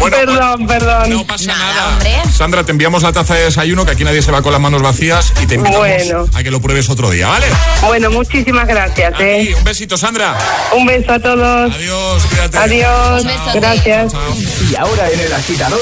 Perdón, 0.00 0.66
pues, 0.66 0.78
perdón. 0.78 1.10
No 1.10 1.26
pasa 1.26 1.54
nada. 1.56 1.98
Sandra, 2.30 2.64
te 2.64 2.72
enviamos 2.72 3.02
la 3.02 3.12
taza 3.12 3.34
de 3.34 3.44
desayuno, 3.44 3.84
que 3.84 3.92
aquí 3.92 4.04
nadie 4.04 4.22
se 4.22 4.30
va 4.30 4.42
con 4.42 4.52
las 4.52 4.60
manos 4.60 4.82
vacías 4.82 5.32
y 5.42 5.46
te 5.46 5.54
invitamos 5.54 6.34
a 6.34 6.42
que 6.42 6.50
lo 6.50 6.60
pruebes 6.60 6.88
otro 6.90 7.10
día, 7.10 7.28
¿vale? 7.28 7.46
Bueno, 7.82 8.10
muchísimas 8.10 8.66
gracias. 8.66 9.14
Eh. 9.20 9.46
Ti, 9.46 9.54
un 9.54 9.64
besito, 9.64 9.96
Sandra. 9.96 10.36
Un 10.76 10.86
beso 10.86 11.12
a 11.12 11.18
todos. 11.18 11.74
Adiós, 11.74 12.22
cuídate. 12.26 12.58
Adiós. 12.58 13.22
Un 13.22 13.26
beso 13.26 13.50
gracias. 13.54 14.12
Chao. 14.12 14.34
Y 14.70 14.76
ahora 14.76 15.10
en 15.10 15.20
el 15.20 15.32
agitador, 15.32 15.80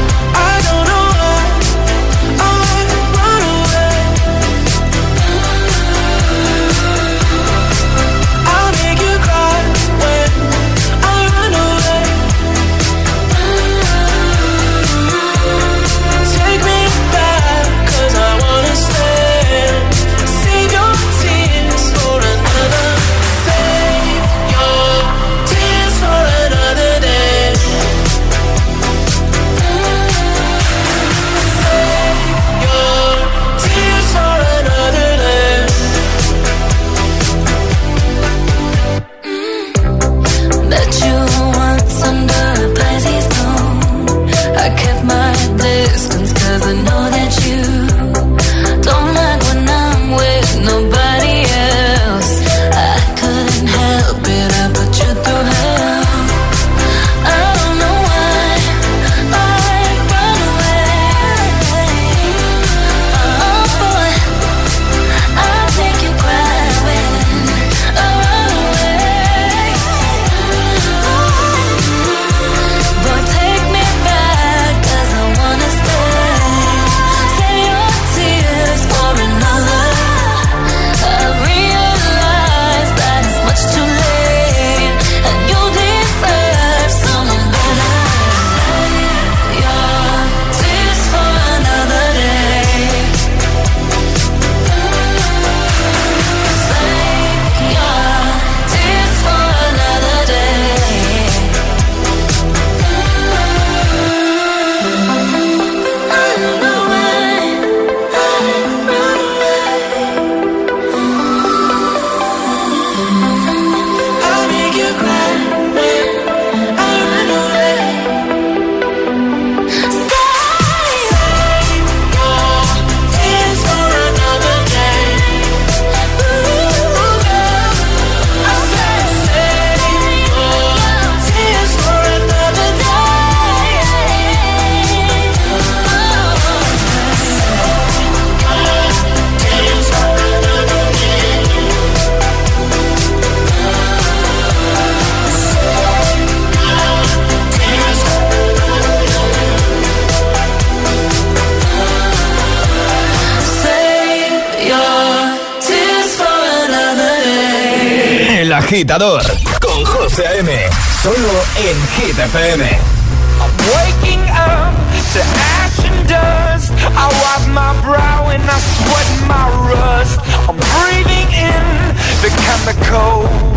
chemical. 172.37 173.50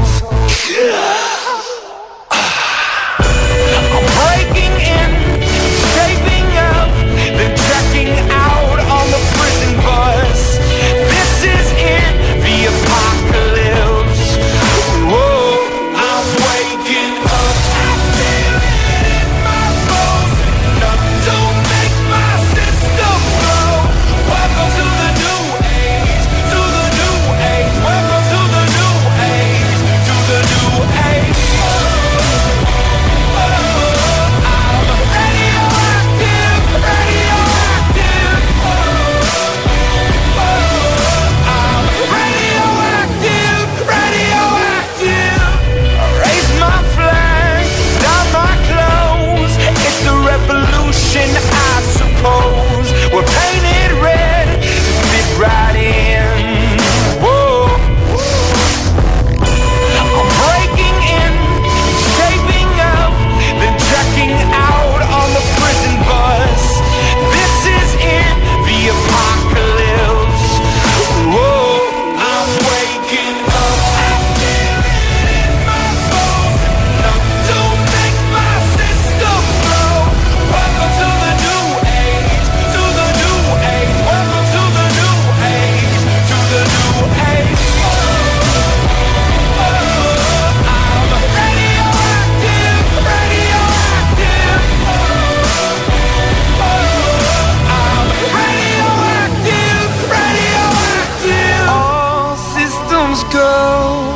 Go. 103.34 104.14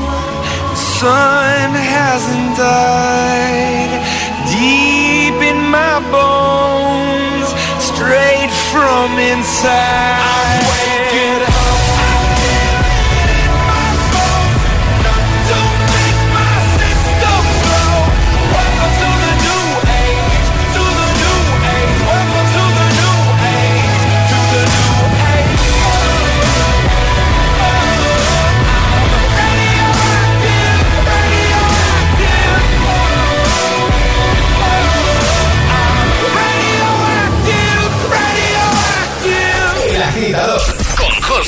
The 0.71 0.77
sun 0.77 1.71
hasn't 1.75 2.57
died 2.57 3.91
Deep 4.47 5.43
in 5.43 5.59
my 5.71 5.99
bones 6.15 7.49
Straight 7.83 8.53
from 8.71 9.19
inside 9.19 10.18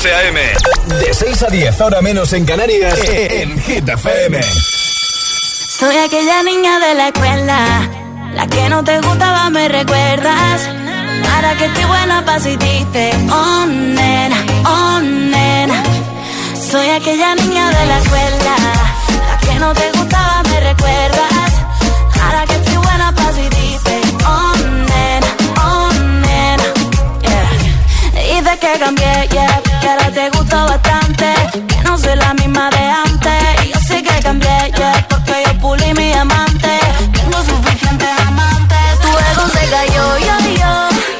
José 0.00 0.14
A.M. 0.14 0.40
De 0.98 1.12
6 1.12 1.42
a 1.42 1.46
10, 1.48 1.78
ahora 1.82 2.00
menos 2.00 2.32
en 2.32 2.46
Canarias, 2.46 2.98
en 3.06 3.60
Hit 3.60 3.86
FM. 3.86 4.40
Soy 5.78 5.94
aquella 5.94 6.42
niña 6.42 6.78
de 6.78 6.94
la 6.94 7.08
escuela, 7.08 7.90
la 8.32 8.46
que 8.46 8.70
no 8.70 8.82
te 8.82 8.98
gustaba, 9.02 9.50
me 9.50 9.68
recuerdas. 9.68 10.70
Para 11.22 11.54
que 11.54 11.66
estoy 11.66 11.84
buena 11.84 12.24
pa' 12.24 12.40
si 12.40 12.56
dice, 12.56 13.10
oh 13.30 13.66
nena, 13.66 14.42
oh 14.64 15.00
nena. 15.00 15.82
Soy 16.70 16.88
aquella 16.88 17.34
niña 17.34 17.68
de 17.68 17.86
la 17.86 17.98
escuela, 17.98 18.56
la 19.28 19.38
que 19.46 19.54
no 19.58 19.74
te 19.74 19.92
gustaba, 19.98 20.42
me 20.44 20.60
recuerdas. 20.60 21.52
Ahora 22.24 22.46
que 22.46 22.54
estoy 22.54 22.76
buena 22.76 23.14
pa' 23.14 23.32
si 23.34 23.42
dice, 23.42 24.00
oh 24.24 24.56
nena, 24.88 25.26
oh 25.62 25.92
nena. 26.22 26.64
Yeah. 27.20 28.40
Dices 28.40 28.58
que 28.60 28.78
cambié, 28.78 29.28
yeah, 29.30 29.59
ahora 29.90 30.10
te 30.10 30.30
gusto 30.30 30.56
bastante. 30.66 31.26
Que 31.68 31.76
no 31.82 31.98
soy 31.98 32.16
la 32.16 32.34
misma 32.34 32.70
de 32.70 32.84
antes. 33.06 33.64
Y 33.64 33.72
yo 33.72 33.80
sé 33.80 34.02
que 34.02 34.22
cambié, 34.22 34.72
yeah, 34.76 35.06
porque 35.08 35.34
yo 35.46 35.52
pulí 35.60 35.92
mi 35.94 36.12
amante. 36.12 36.72
Tengo 37.12 37.38
suficientes 37.50 38.08
amantes. 38.26 39.00
Tu 39.02 39.08
ego 39.08 39.44
se 39.54 39.64
cayó, 39.74 40.18
yo, 40.18 40.36
yo. 40.62 40.72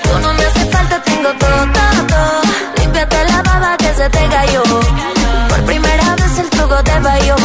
Tú 0.06 0.18
no 0.20 0.34
me 0.34 0.44
hace 0.44 0.64
falta, 0.66 1.02
tengo 1.02 1.30
todo, 1.42 1.62
todo, 1.76 2.06
todo. 2.12 2.42
Límpiate 2.78 3.24
la 3.24 3.42
baba 3.42 3.76
que 3.76 3.92
se 3.94 4.08
te 4.08 4.26
cayó. 4.28 4.62
Por 5.48 5.60
primera 5.64 6.16
vez 6.16 6.38
el 6.38 6.50
truco 6.50 6.76
te 6.84 7.00
falló. 7.00 7.36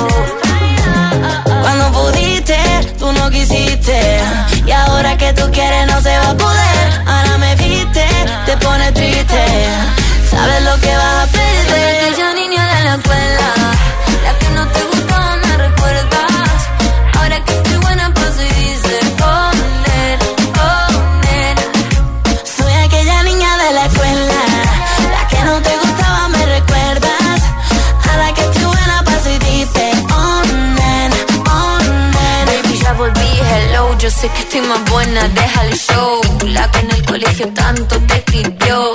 Cuando 1.61 1.91
pudiste, 1.91 2.57
tú 2.99 3.11
no 3.11 3.29
quisiste. 3.29 4.19
Y 4.65 4.71
ahora 4.71 5.17
que 5.17 5.33
tú 5.33 5.49
quieres 5.51 5.87
no 5.87 6.01
se 6.01 6.17
va 6.17 6.29
a 6.29 6.37
poder. 6.37 7.01
Ahora 7.07 7.37
me 7.37 7.55
viste, 7.55 8.05
te 8.45 8.57
pone 8.57 8.91
triste. 8.91 9.43
Sabes 10.35 10.61
lo 10.63 10.75
que 10.81 10.93
vas 11.01 11.17
a 11.23 11.27
perder. 11.31 11.95
Aquella 11.95 12.33
niña 12.33 12.63
de 12.73 12.83
la 12.83 12.95
escuela, 12.95 13.47
la 14.25 14.33
que 14.39 14.49
no 14.57 14.67
te 14.67 14.81
gustaba, 14.91 15.35
me 15.37 15.57
recuerdas. 15.57 16.57
Ahora 17.17 17.37
que 17.45 17.53
estoy 17.53 17.77
buena, 17.77 18.13
paso 18.13 18.41
y 18.41 18.51
dice, 18.63 18.99
oh, 19.23 19.51
nena. 19.83 21.63
Soy 22.57 22.73
aquella 22.85 23.23
niña 23.23 23.51
de 23.63 23.69
la 23.77 23.85
escuela, 23.85 24.39
la 25.15 25.27
que 25.29 25.39
no 25.49 25.55
te 25.67 25.73
gustaba, 25.83 26.27
me 26.27 26.45
recuerdas. 26.57 27.39
Ahora 28.09 28.33
que 28.35 28.41
estoy 28.41 28.65
buena, 28.65 29.03
paso 29.05 29.29
y 29.29 29.39
dice, 29.39 29.83
oh, 30.19 30.41
nena, 30.79 31.19
oh. 31.55 31.77
Baby, 32.47 32.77
ya 32.83 32.91
volví, 32.93 33.31
hello, 33.51 33.97
yo 33.97 34.09
sé 34.11 34.27
que 34.29 34.41
estoy 34.41 34.61
más 34.61 34.83
buena, 34.91 35.27
deja 35.29 35.61
el 35.65 35.77
show. 35.77 36.21
La 36.43 36.69
que 36.71 36.79
en 36.79 36.91
el 36.91 37.05
colegio 37.05 37.47
tanto 37.53 37.95
te 38.01 38.15
escribió. 38.15 38.94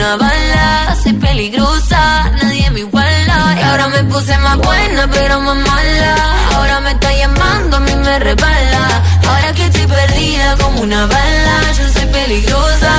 Una 0.00 0.16
bala. 0.16 0.96
Soy 1.02 1.12
peligrosa, 1.12 2.30
nadie 2.42 2.70
me 2.70 2.80
iguala. 2.80 3.36
Ahora 3.68 3.88
me 3.88 4.02
puse 4.04 4.36
más 4.38 4.56
buena, 4.56 5.08
pero 5.10 5.40
más 5.40 5.56
mala. 5.56 6.14
Ahora 6.54 6.80
me 6.80 6.90
está 6.92 7.12
llamando, 7.12 7.76
a 7.76 7.80
mí 7.80 7.94
me 7.96 8.18
resbala. 8.18 8.84
Ahora 9.28 9.52
que 9.52 9.64
estoy 9.66 9.86
perdida 9.86 10.56
como 10.56 10.80
una 10.80 11.06
bala. 11.06 11.56
Yo 11.78 11.86
soy 11.92 12.06
peligrosa 12.06 12.92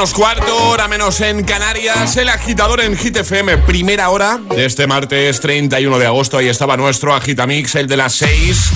menos 0.00 0.14
cuarto, 0.14 0.56
hora 0.70 0.88
menos 0.88 1.20
en 1.20 1.44
Canarias, 1.44 2.16
el 2.16 2.30
agitador 2.30 2.80
en 2.80 2.96
Hit 2.96 3.18
FM, 3.18 3.58
primera 3.58 4.08
hora 4.08 4.40
de 4.56 4.64
este 4.64 4.86
martes 4.86 5.40
31 5.40 5.98
de 5.98 6.06
agosto. 6.06 6.38
Ahí 6.38 6.48
estaba 6.48 6.78
nuestro 6.78 7.14
agitamix, 7.14 7.74
el 7.74 7.86
de 7.86 7.98
las 7.98 8.14
6. 8.14 8.70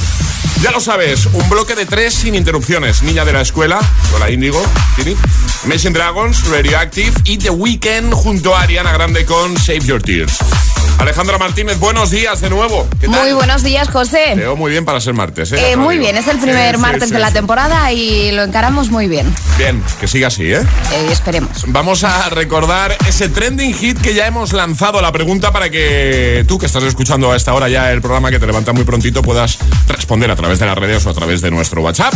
Ya 0.60 0.70
lo 0.70 0.80
sabes, 0.80 1.24
un 1.24 1.48
bloque 1.48 1.74
de 1.74 1.86
tres 1.86 2.12
sin 2.12 2.34
interrupciones. 2.34 3.02
Niña 3.02 3.24
de 3.24 3.32
la 3.32 3.40
escuela, 3.40 3.80
hola 4.14 4.30
Índigo, 4.30 4.62
Tini. 4.96 5.16
Imagine 5.64 5.94
Dragons, 5.94 6.46
Radioactive 6.46 7.14
y 7.24 7.38
The 7.38 7.48
Weeknd 7.48 8.12
junto 8.12 8.54
a 8.54 8.60
Ariana 8.60 8.92
Grande 8.92 9.24
con 9.24 9.56
Save 9.56 9.80
Your 9.80 10.02
Tears. 10.02 10.73
Alejandra 11.04 11.36
Martínez, 11.36 11.78
buenos 11.78 12.10
días 12.10 12.40
de 12.40 12.48
nuevo. 12.48 12.88
¿Qué 12.98 13.08
tal? 13.08 13.20
Muy 13.20 13.32
buenos 13.34 13.62
días, 13.62 13.88
Te 13.88 13.92
José. 13.92 14.34
veo 14.36 14.56
muy 14.56 14.70
bien 14.70 14.86
para 14.86 15.00
ser 15.02 15.12
martes, 15.12 15.52
¿eh? 15.52 15.56
Eh, 15.58 15.70
te 15.72 15.76
muy 15.76 15.98
bien, 15.98 16.16
es 16.16 16.26
el 16.28 16.38
primer 16.38 16.76
Sí, 16.76 16.80
martes 16.80 17.10
sí, 17.10 17.14
de 17.14 17.20
la 17.20 17.30
temporada 17.30 17.92
y 17.92 18.32
lo 18.32 18.42
encaramos 18.42 18.88
muy 18.90 19.06
bien. 19.06 19.30
Bien, 19.58 19.82
que 20.00 20.08
siga 20.08 20.28
así, 20.28 20.44
¿eh? 20.44 20.60
Eh, 20.60 21.08
esperemos. 21.12 21.64
Vamos 21.66 22.04
a 22.04 22.30
recordar 22.30 22.96
ese 23.06 23.28
trending 23.28 23.74
hit 23.74 24.00
que 24.00 24.14
ya 24.14 24.26
hemos 24.26 24.54
lanzado 24.54 25.02
la 25.02 25.12
pregunta 25.12 25.52
para 25.52 25.68
que 25.68 26.42
tú 26.48 26.58
que 26.58 26.64
estás 26.64 26.82
escuchando 26.84 27.30
a 27.32 27.36
esta 27.36 27.52
hora 27.52 27.68
ya 27.68 27.92
el 27.92 28.00
programa 28.00 28.30
que 28.30 28.38
te 28.38 28.46
levanta 28.46 28.72
muy 28.72 28.84
prontito 28.84 29.20
puedas 29.20 29.58
responder 29.88 30.30
a 30.30 30.36
través 30.36 30.58
de 30.58 30.64
las 30.64 30.78
redes 30.78 31.04
o 31.04 31.10
a 31.10 31.14
través 31.14 31.42
de 31.42 31.50
nuestro 31.50 31.82
WhatsApp. 31.82 32.14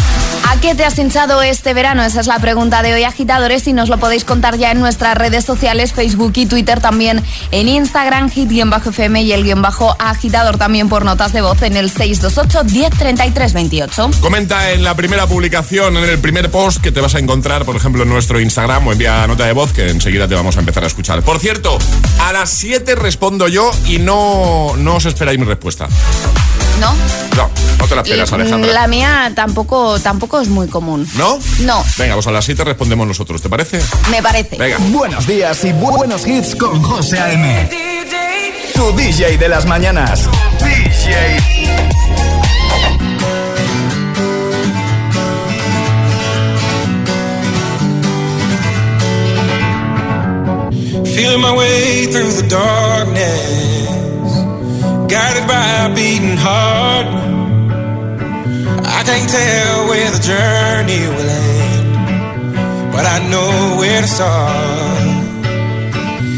¿A 0.49 0.59
qué 0.63 0.75
te 0.75 0.87
has 0.87 0.99
hinchado 0.99 1.43
este 1.43 1.75
verano? 1.75 2.03
Esa 2.03 2.21
es 2.21 2.27
la 2.27 2.39
pregunta 2.39 2.83
de 2.83 2.95
hoy, 2.95 3.05
agitadores, 3.05 3.67
y 3.69 3.75
nos 3.75 3.91
lo 3.91 3.99
podéis 3.99 4.25
contar 4.25 4.57
ya 4.57 4.71
en 4.71 4.81
nuestras 4.81 5.15
redes 5.19 5.45
sociales, 5.45 5.93
Facebook 5.93 6.33
y 6.37 6.47
Twitter, 6.47 6.81
también 6.81 7.23
en 7.51 7.69
Instagram, 7.69 8.31
hit-fm 8.31 8.49
y 8.49 8.78
el 8.83 9.45
guion 9.45 9.63
bajo 9.63 9.97
agitador 9.99 10.57
también 10.57 10.89
por 10.89 11.05
notas 11.05 11.33
de 11.33 11.41
voz 11.41 11.61
en 11.63 11.77
el 11.77 11.91
628 11.91 12.65
1033 12.65 13.53
28. 13.53 14.11
Comenta 14.21 14.71
en 14.71 14.85
la 14.85 14.95
primera 14.95 15.27
publicación, 15.27 15.97
en 15.97 16.05
el 16.05 16.19
primer 16.19 16.51
post 16.51 16.81
que 16.81 16.93
te 16.93 17.01
vas 17.01 17.15
a 17.15 17.19
encontrar, 17.19 17.65
por 17.65 17.77
ejemplo, 17.77 18.03
en 18.05 18.09
nuestro 18.09 18.41
Instagram 18.41 18.87
o 18.87 18.93
envía 18.93 19.27
nota 19.27 19.47
de 19.47 19.53
voz 19.53 19.73
que 19.73 19.89
enseguida 19.91 20.29
te 20.29 20.35
vamos 20.35 20.57
a 20.57 20.61
empezar 20.61 20.85
a 20.85 20.87
escuchar. 20.87 21.23
Por 21.23 21.39
cierto, 21.41 21.77
a 22.21 22.33
las 22.33 22.51
7 22.51 22.95
respondo 22.95 23.49
yo 23.49 23.71
y 23.87 23.99
no, 23.99 24.75
no 24.77 24.97
os 24.97 25.07
esperáis 25.07 25.39
mi 25.39 25.45
respuesta. 25.45 25.89
¿No? 26.81 26.95
No, 27.37 27.51
no 27.79 27.89
te 27.89 27.95
la 27.97 28.03
Y, 28.03 28.05
esperas, 28.05 28.31
mm, 28.31 28.35
Alejandra. 28.35 28.73
la 28.73 28.87
mía 28.87 29.33
tampoco, 29.35 29.99
tampoco 29.99 30.41
es 30.41 30.49
muy 30.49 30.69
común. 30.69 31.09
¿No? 31.17 31.39
No, 31.61 31.85
Venga, 31.97 32.15
pues 32.15 32.27
a 32.29 32.31
las 32.31 32.45
7 32.45 32.63
respondemos 32.65 33.07
nosotros, 33.07 33.43
¿te 33.43 33.49
parece? 33.49 33.81
me 34.11 34.23
parece. 34.23 34.57
Venga. 34.57 34.77
Buenos 34.91 35.27
días 35.27 35.65
y 35.65 35.73
buenos 35.73 36.27
hits 36.27 36.55
con 36.55 36.81
José 36.83 37.19
A.M. 37.19 37.98
Tu 38.79 38.93
DJ 38.93 39.37
de 39.39 39.49
las 39.49 39.67
mañanas. 39.67 40.29
DJ. 40.61 41.41
Feeling 51.13 51.41
my 51.41 51.57
way 51.57 52.07
through 52.13 52.31
the 52.41 52.47
darkness, 52.49 54.31
guided 55.09 55.49
by 55.49 55.87
a 55.87 55.95
beating 55.97 56.37
heart. 56.37 57.09
I 58.87 59.03
can't 59.09 59.29
tell 59.29 59.89
where 59.89 60.11
the 60.13 60.21
journey 60.21 61.03
will 61.17 61.31
end, 61.51 62.93
but 62.93 63.05
I 63.05 63.29
know 63.29 63.77
where 63.81 64.03
to 64.03 64.07
start. 64.07 65.08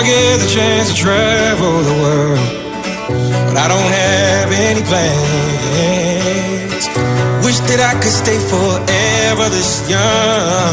I 0.00 0.02
get 0.02 0.40
the 0.40 0.48
chance 0.48 0.88
to 0.88 0.96
travel 0.96 1.84
the 1.84 1.92
world, 2.00 2.40
but 3.52 3.56
I 3.60 3.68
don't 3.68 3.92
have 4.00 4.48
any 4.50 4.80
plans. 4.80 6.88
Wish 7.44 7.60
that 7.68 7.84
I 7.84 8.00
could 8.00 8.08
stay 8.08 8.40
forever 8.48 9.52
this 9.52 9.84
young, 9.92 10.72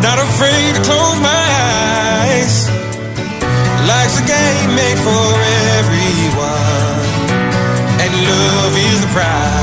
not 0.00 0.16
afraid 0.16 0.72
to 0.72 0.80
close 0.88 1.20
my 1.20 1.44
eyes. 2.24 2.72
Life's 3.84 4.16
a 4.16 4.24
game 4.24 4.72
made 4.72 4.96
for 5.04 5.20
everyone, 5.76 7.28
and 8.00 8.08
love 8.24 8.72
is 8.72 9.04
the 9.04 9.10
prize. 9.12 9.61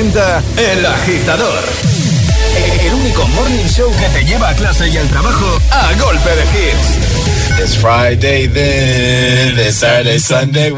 El 0.00 0.86
Agitador. 0.86 1.62
El 2.80 2.94
único 2.94 3.28
morning 3.28 3.66
show 3.68 3.92
que 3.98 4.08
te 4.08 4.24
lleva 4.24 4.48
a 4.48 4.54
clase 4.54 4.88
y 4.88 4.96
al 4.96 5.06
trabajo 5.08 5.58
a 5.70 5.92
golpe 6.02 6.30
de 6.36 6.42
hits. 6.44 7.60
It's 7.60 7.76
Friday 7.76 8.48
then, 8.48 9.58
it's 9.58 9.76
Saturday, 9.76 10.18
Sunday. 10.18 10.72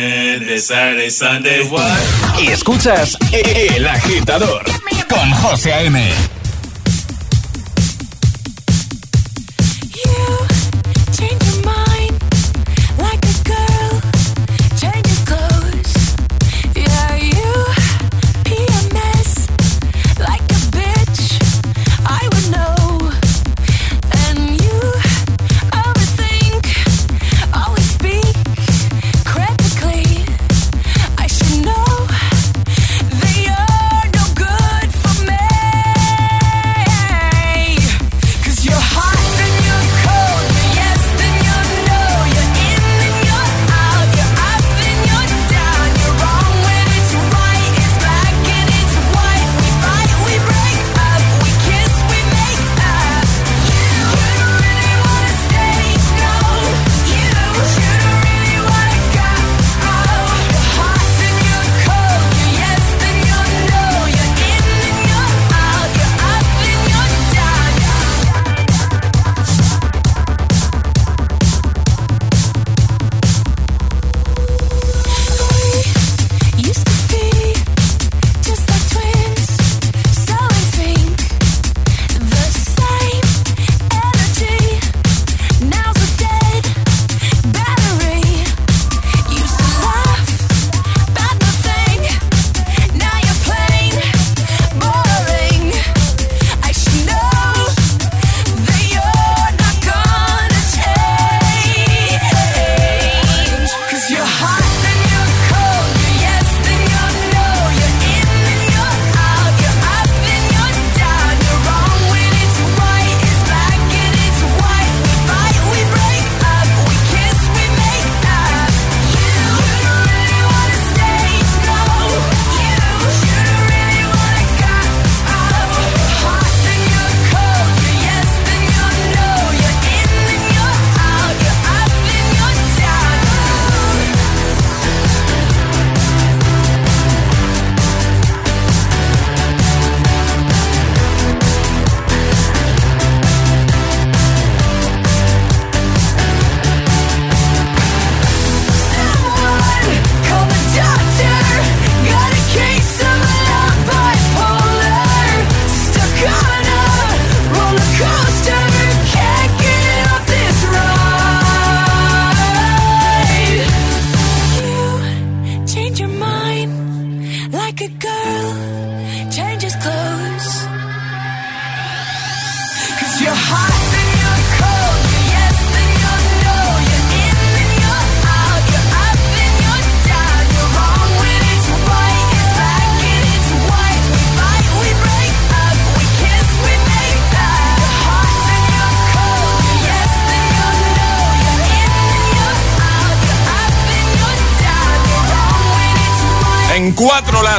Saturday, 0.00 0.58
Saturday, 0.58 1.10
Sunday, 1.10 1.60
what? 1.70 1.82
Y 2.42 2.46
escuchas 2.48 3.18
El 3.32 3.86
Agitador 3.86 4.64
con 5.10 5.30
José 5.32 5.74
A.M. 5.74 6.39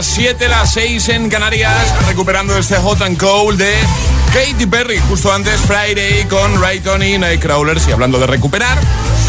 las 0.01 0.07
7, 0.07 0.47
las 0.47 0.73
6 0.73 1.09
en 1.09 1.29
Canarias, 1.29 1.93
recuperando 2.07 2.57
este 2.57 2.75
hot 2.77 3.03
and 3.03 3.19
cold 3.19 3.59
de 3.59 3.71
Katy 4.33 4.65
Perry. 4.65 4.97
Justo 5.07 5.31
antes, 5.31 5.61
Friday 5.61 6.25
con 6.25 6.59
Rayton 6.59 7.03
y 7.03 7.19
Nightcrawlers. 7.19 7.87
Y 7.87 7.91
hablando 7.91 8.17
de 8.17 8.25
recuperar, 8.25 8.79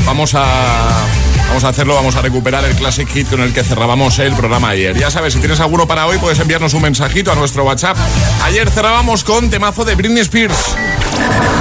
vamos 0.07 0.33
a 0.35 1.05
Vamos 1.49 1.64
a 1.64 1.68
hacerlo, 1.68 1.95
vamos 1.95 2.16
a 2.16 2.23
recuperar 2.23 2.64
el 2.64 2.75
Classic 2.75 3.07
Hit 3.07 3.29
con 3.29 3.43
el 3.43 3.53
que 3.53 3.62
cerrábamos 3.62 4.18
el 4.20 4.33
programa 4.33 4.70
ayer. 4.70 4.99
Ya 4.99 5.11
sabes, 5.11 5.35
si 5.35 5.41
tienes 5.41 5.61
alguno 5.61 5.87
para 5.87 6.07
hoy, 6.07 6.16
puedes 6.16 6.39
enviarnos 6.41 6.73
un 6.73 6.81
mensajito 6.81 7.31
a 7.31 7.35
nuestro 7.35 7.64
WhatsApp. 7.64 7.99
Ayer 8.45 8.70
cerrábamos 8.70 9.23
con 9.23 9.51
temazo 9.51 9.85
de 9.85 9.95
Britney 9.95 10.23
Spears. 10.23 10.75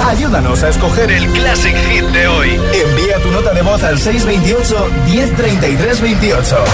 Ayúdanos 0.06 0.62
a 0.62 0.68
escoger 0.68 1.10
el 1.10 1.26
Classic 1.32 1.74
Hit 1.74 2.04
de 2.04 2.28
hoy. 2.28 2.60
Envía 2.72 3.18
tu 3.22 3.30
nota 3.30 3.52
de 3.52 3.62
voz 3.62 3.82
al 3.82 3.98
628 3.98 4.90
1033 5.06 6.00
28. 6.00 6.64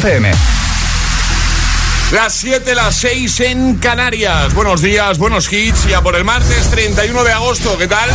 FM. 0.00 0.32
Las 2.12 2.32
7, 2.32 2.74
las 2.74 2.96
6 2.96 3.40
en 3.40 3.74
Canarias. 3.76 4.54
Buenos 4.54 4.80
días, 4.80 5.18
buenos 5.18 5.52
hits. 5.52 5.86
Ya 5.88 6.00
por 6.00 6.16
el 6.16 6.24
martes 6.24 6.70
31 6.70 7.22
de 7.22 7.32
agosto, 7.32 7.76
¿qué 7.76 7.86
tal? 7.86 8.08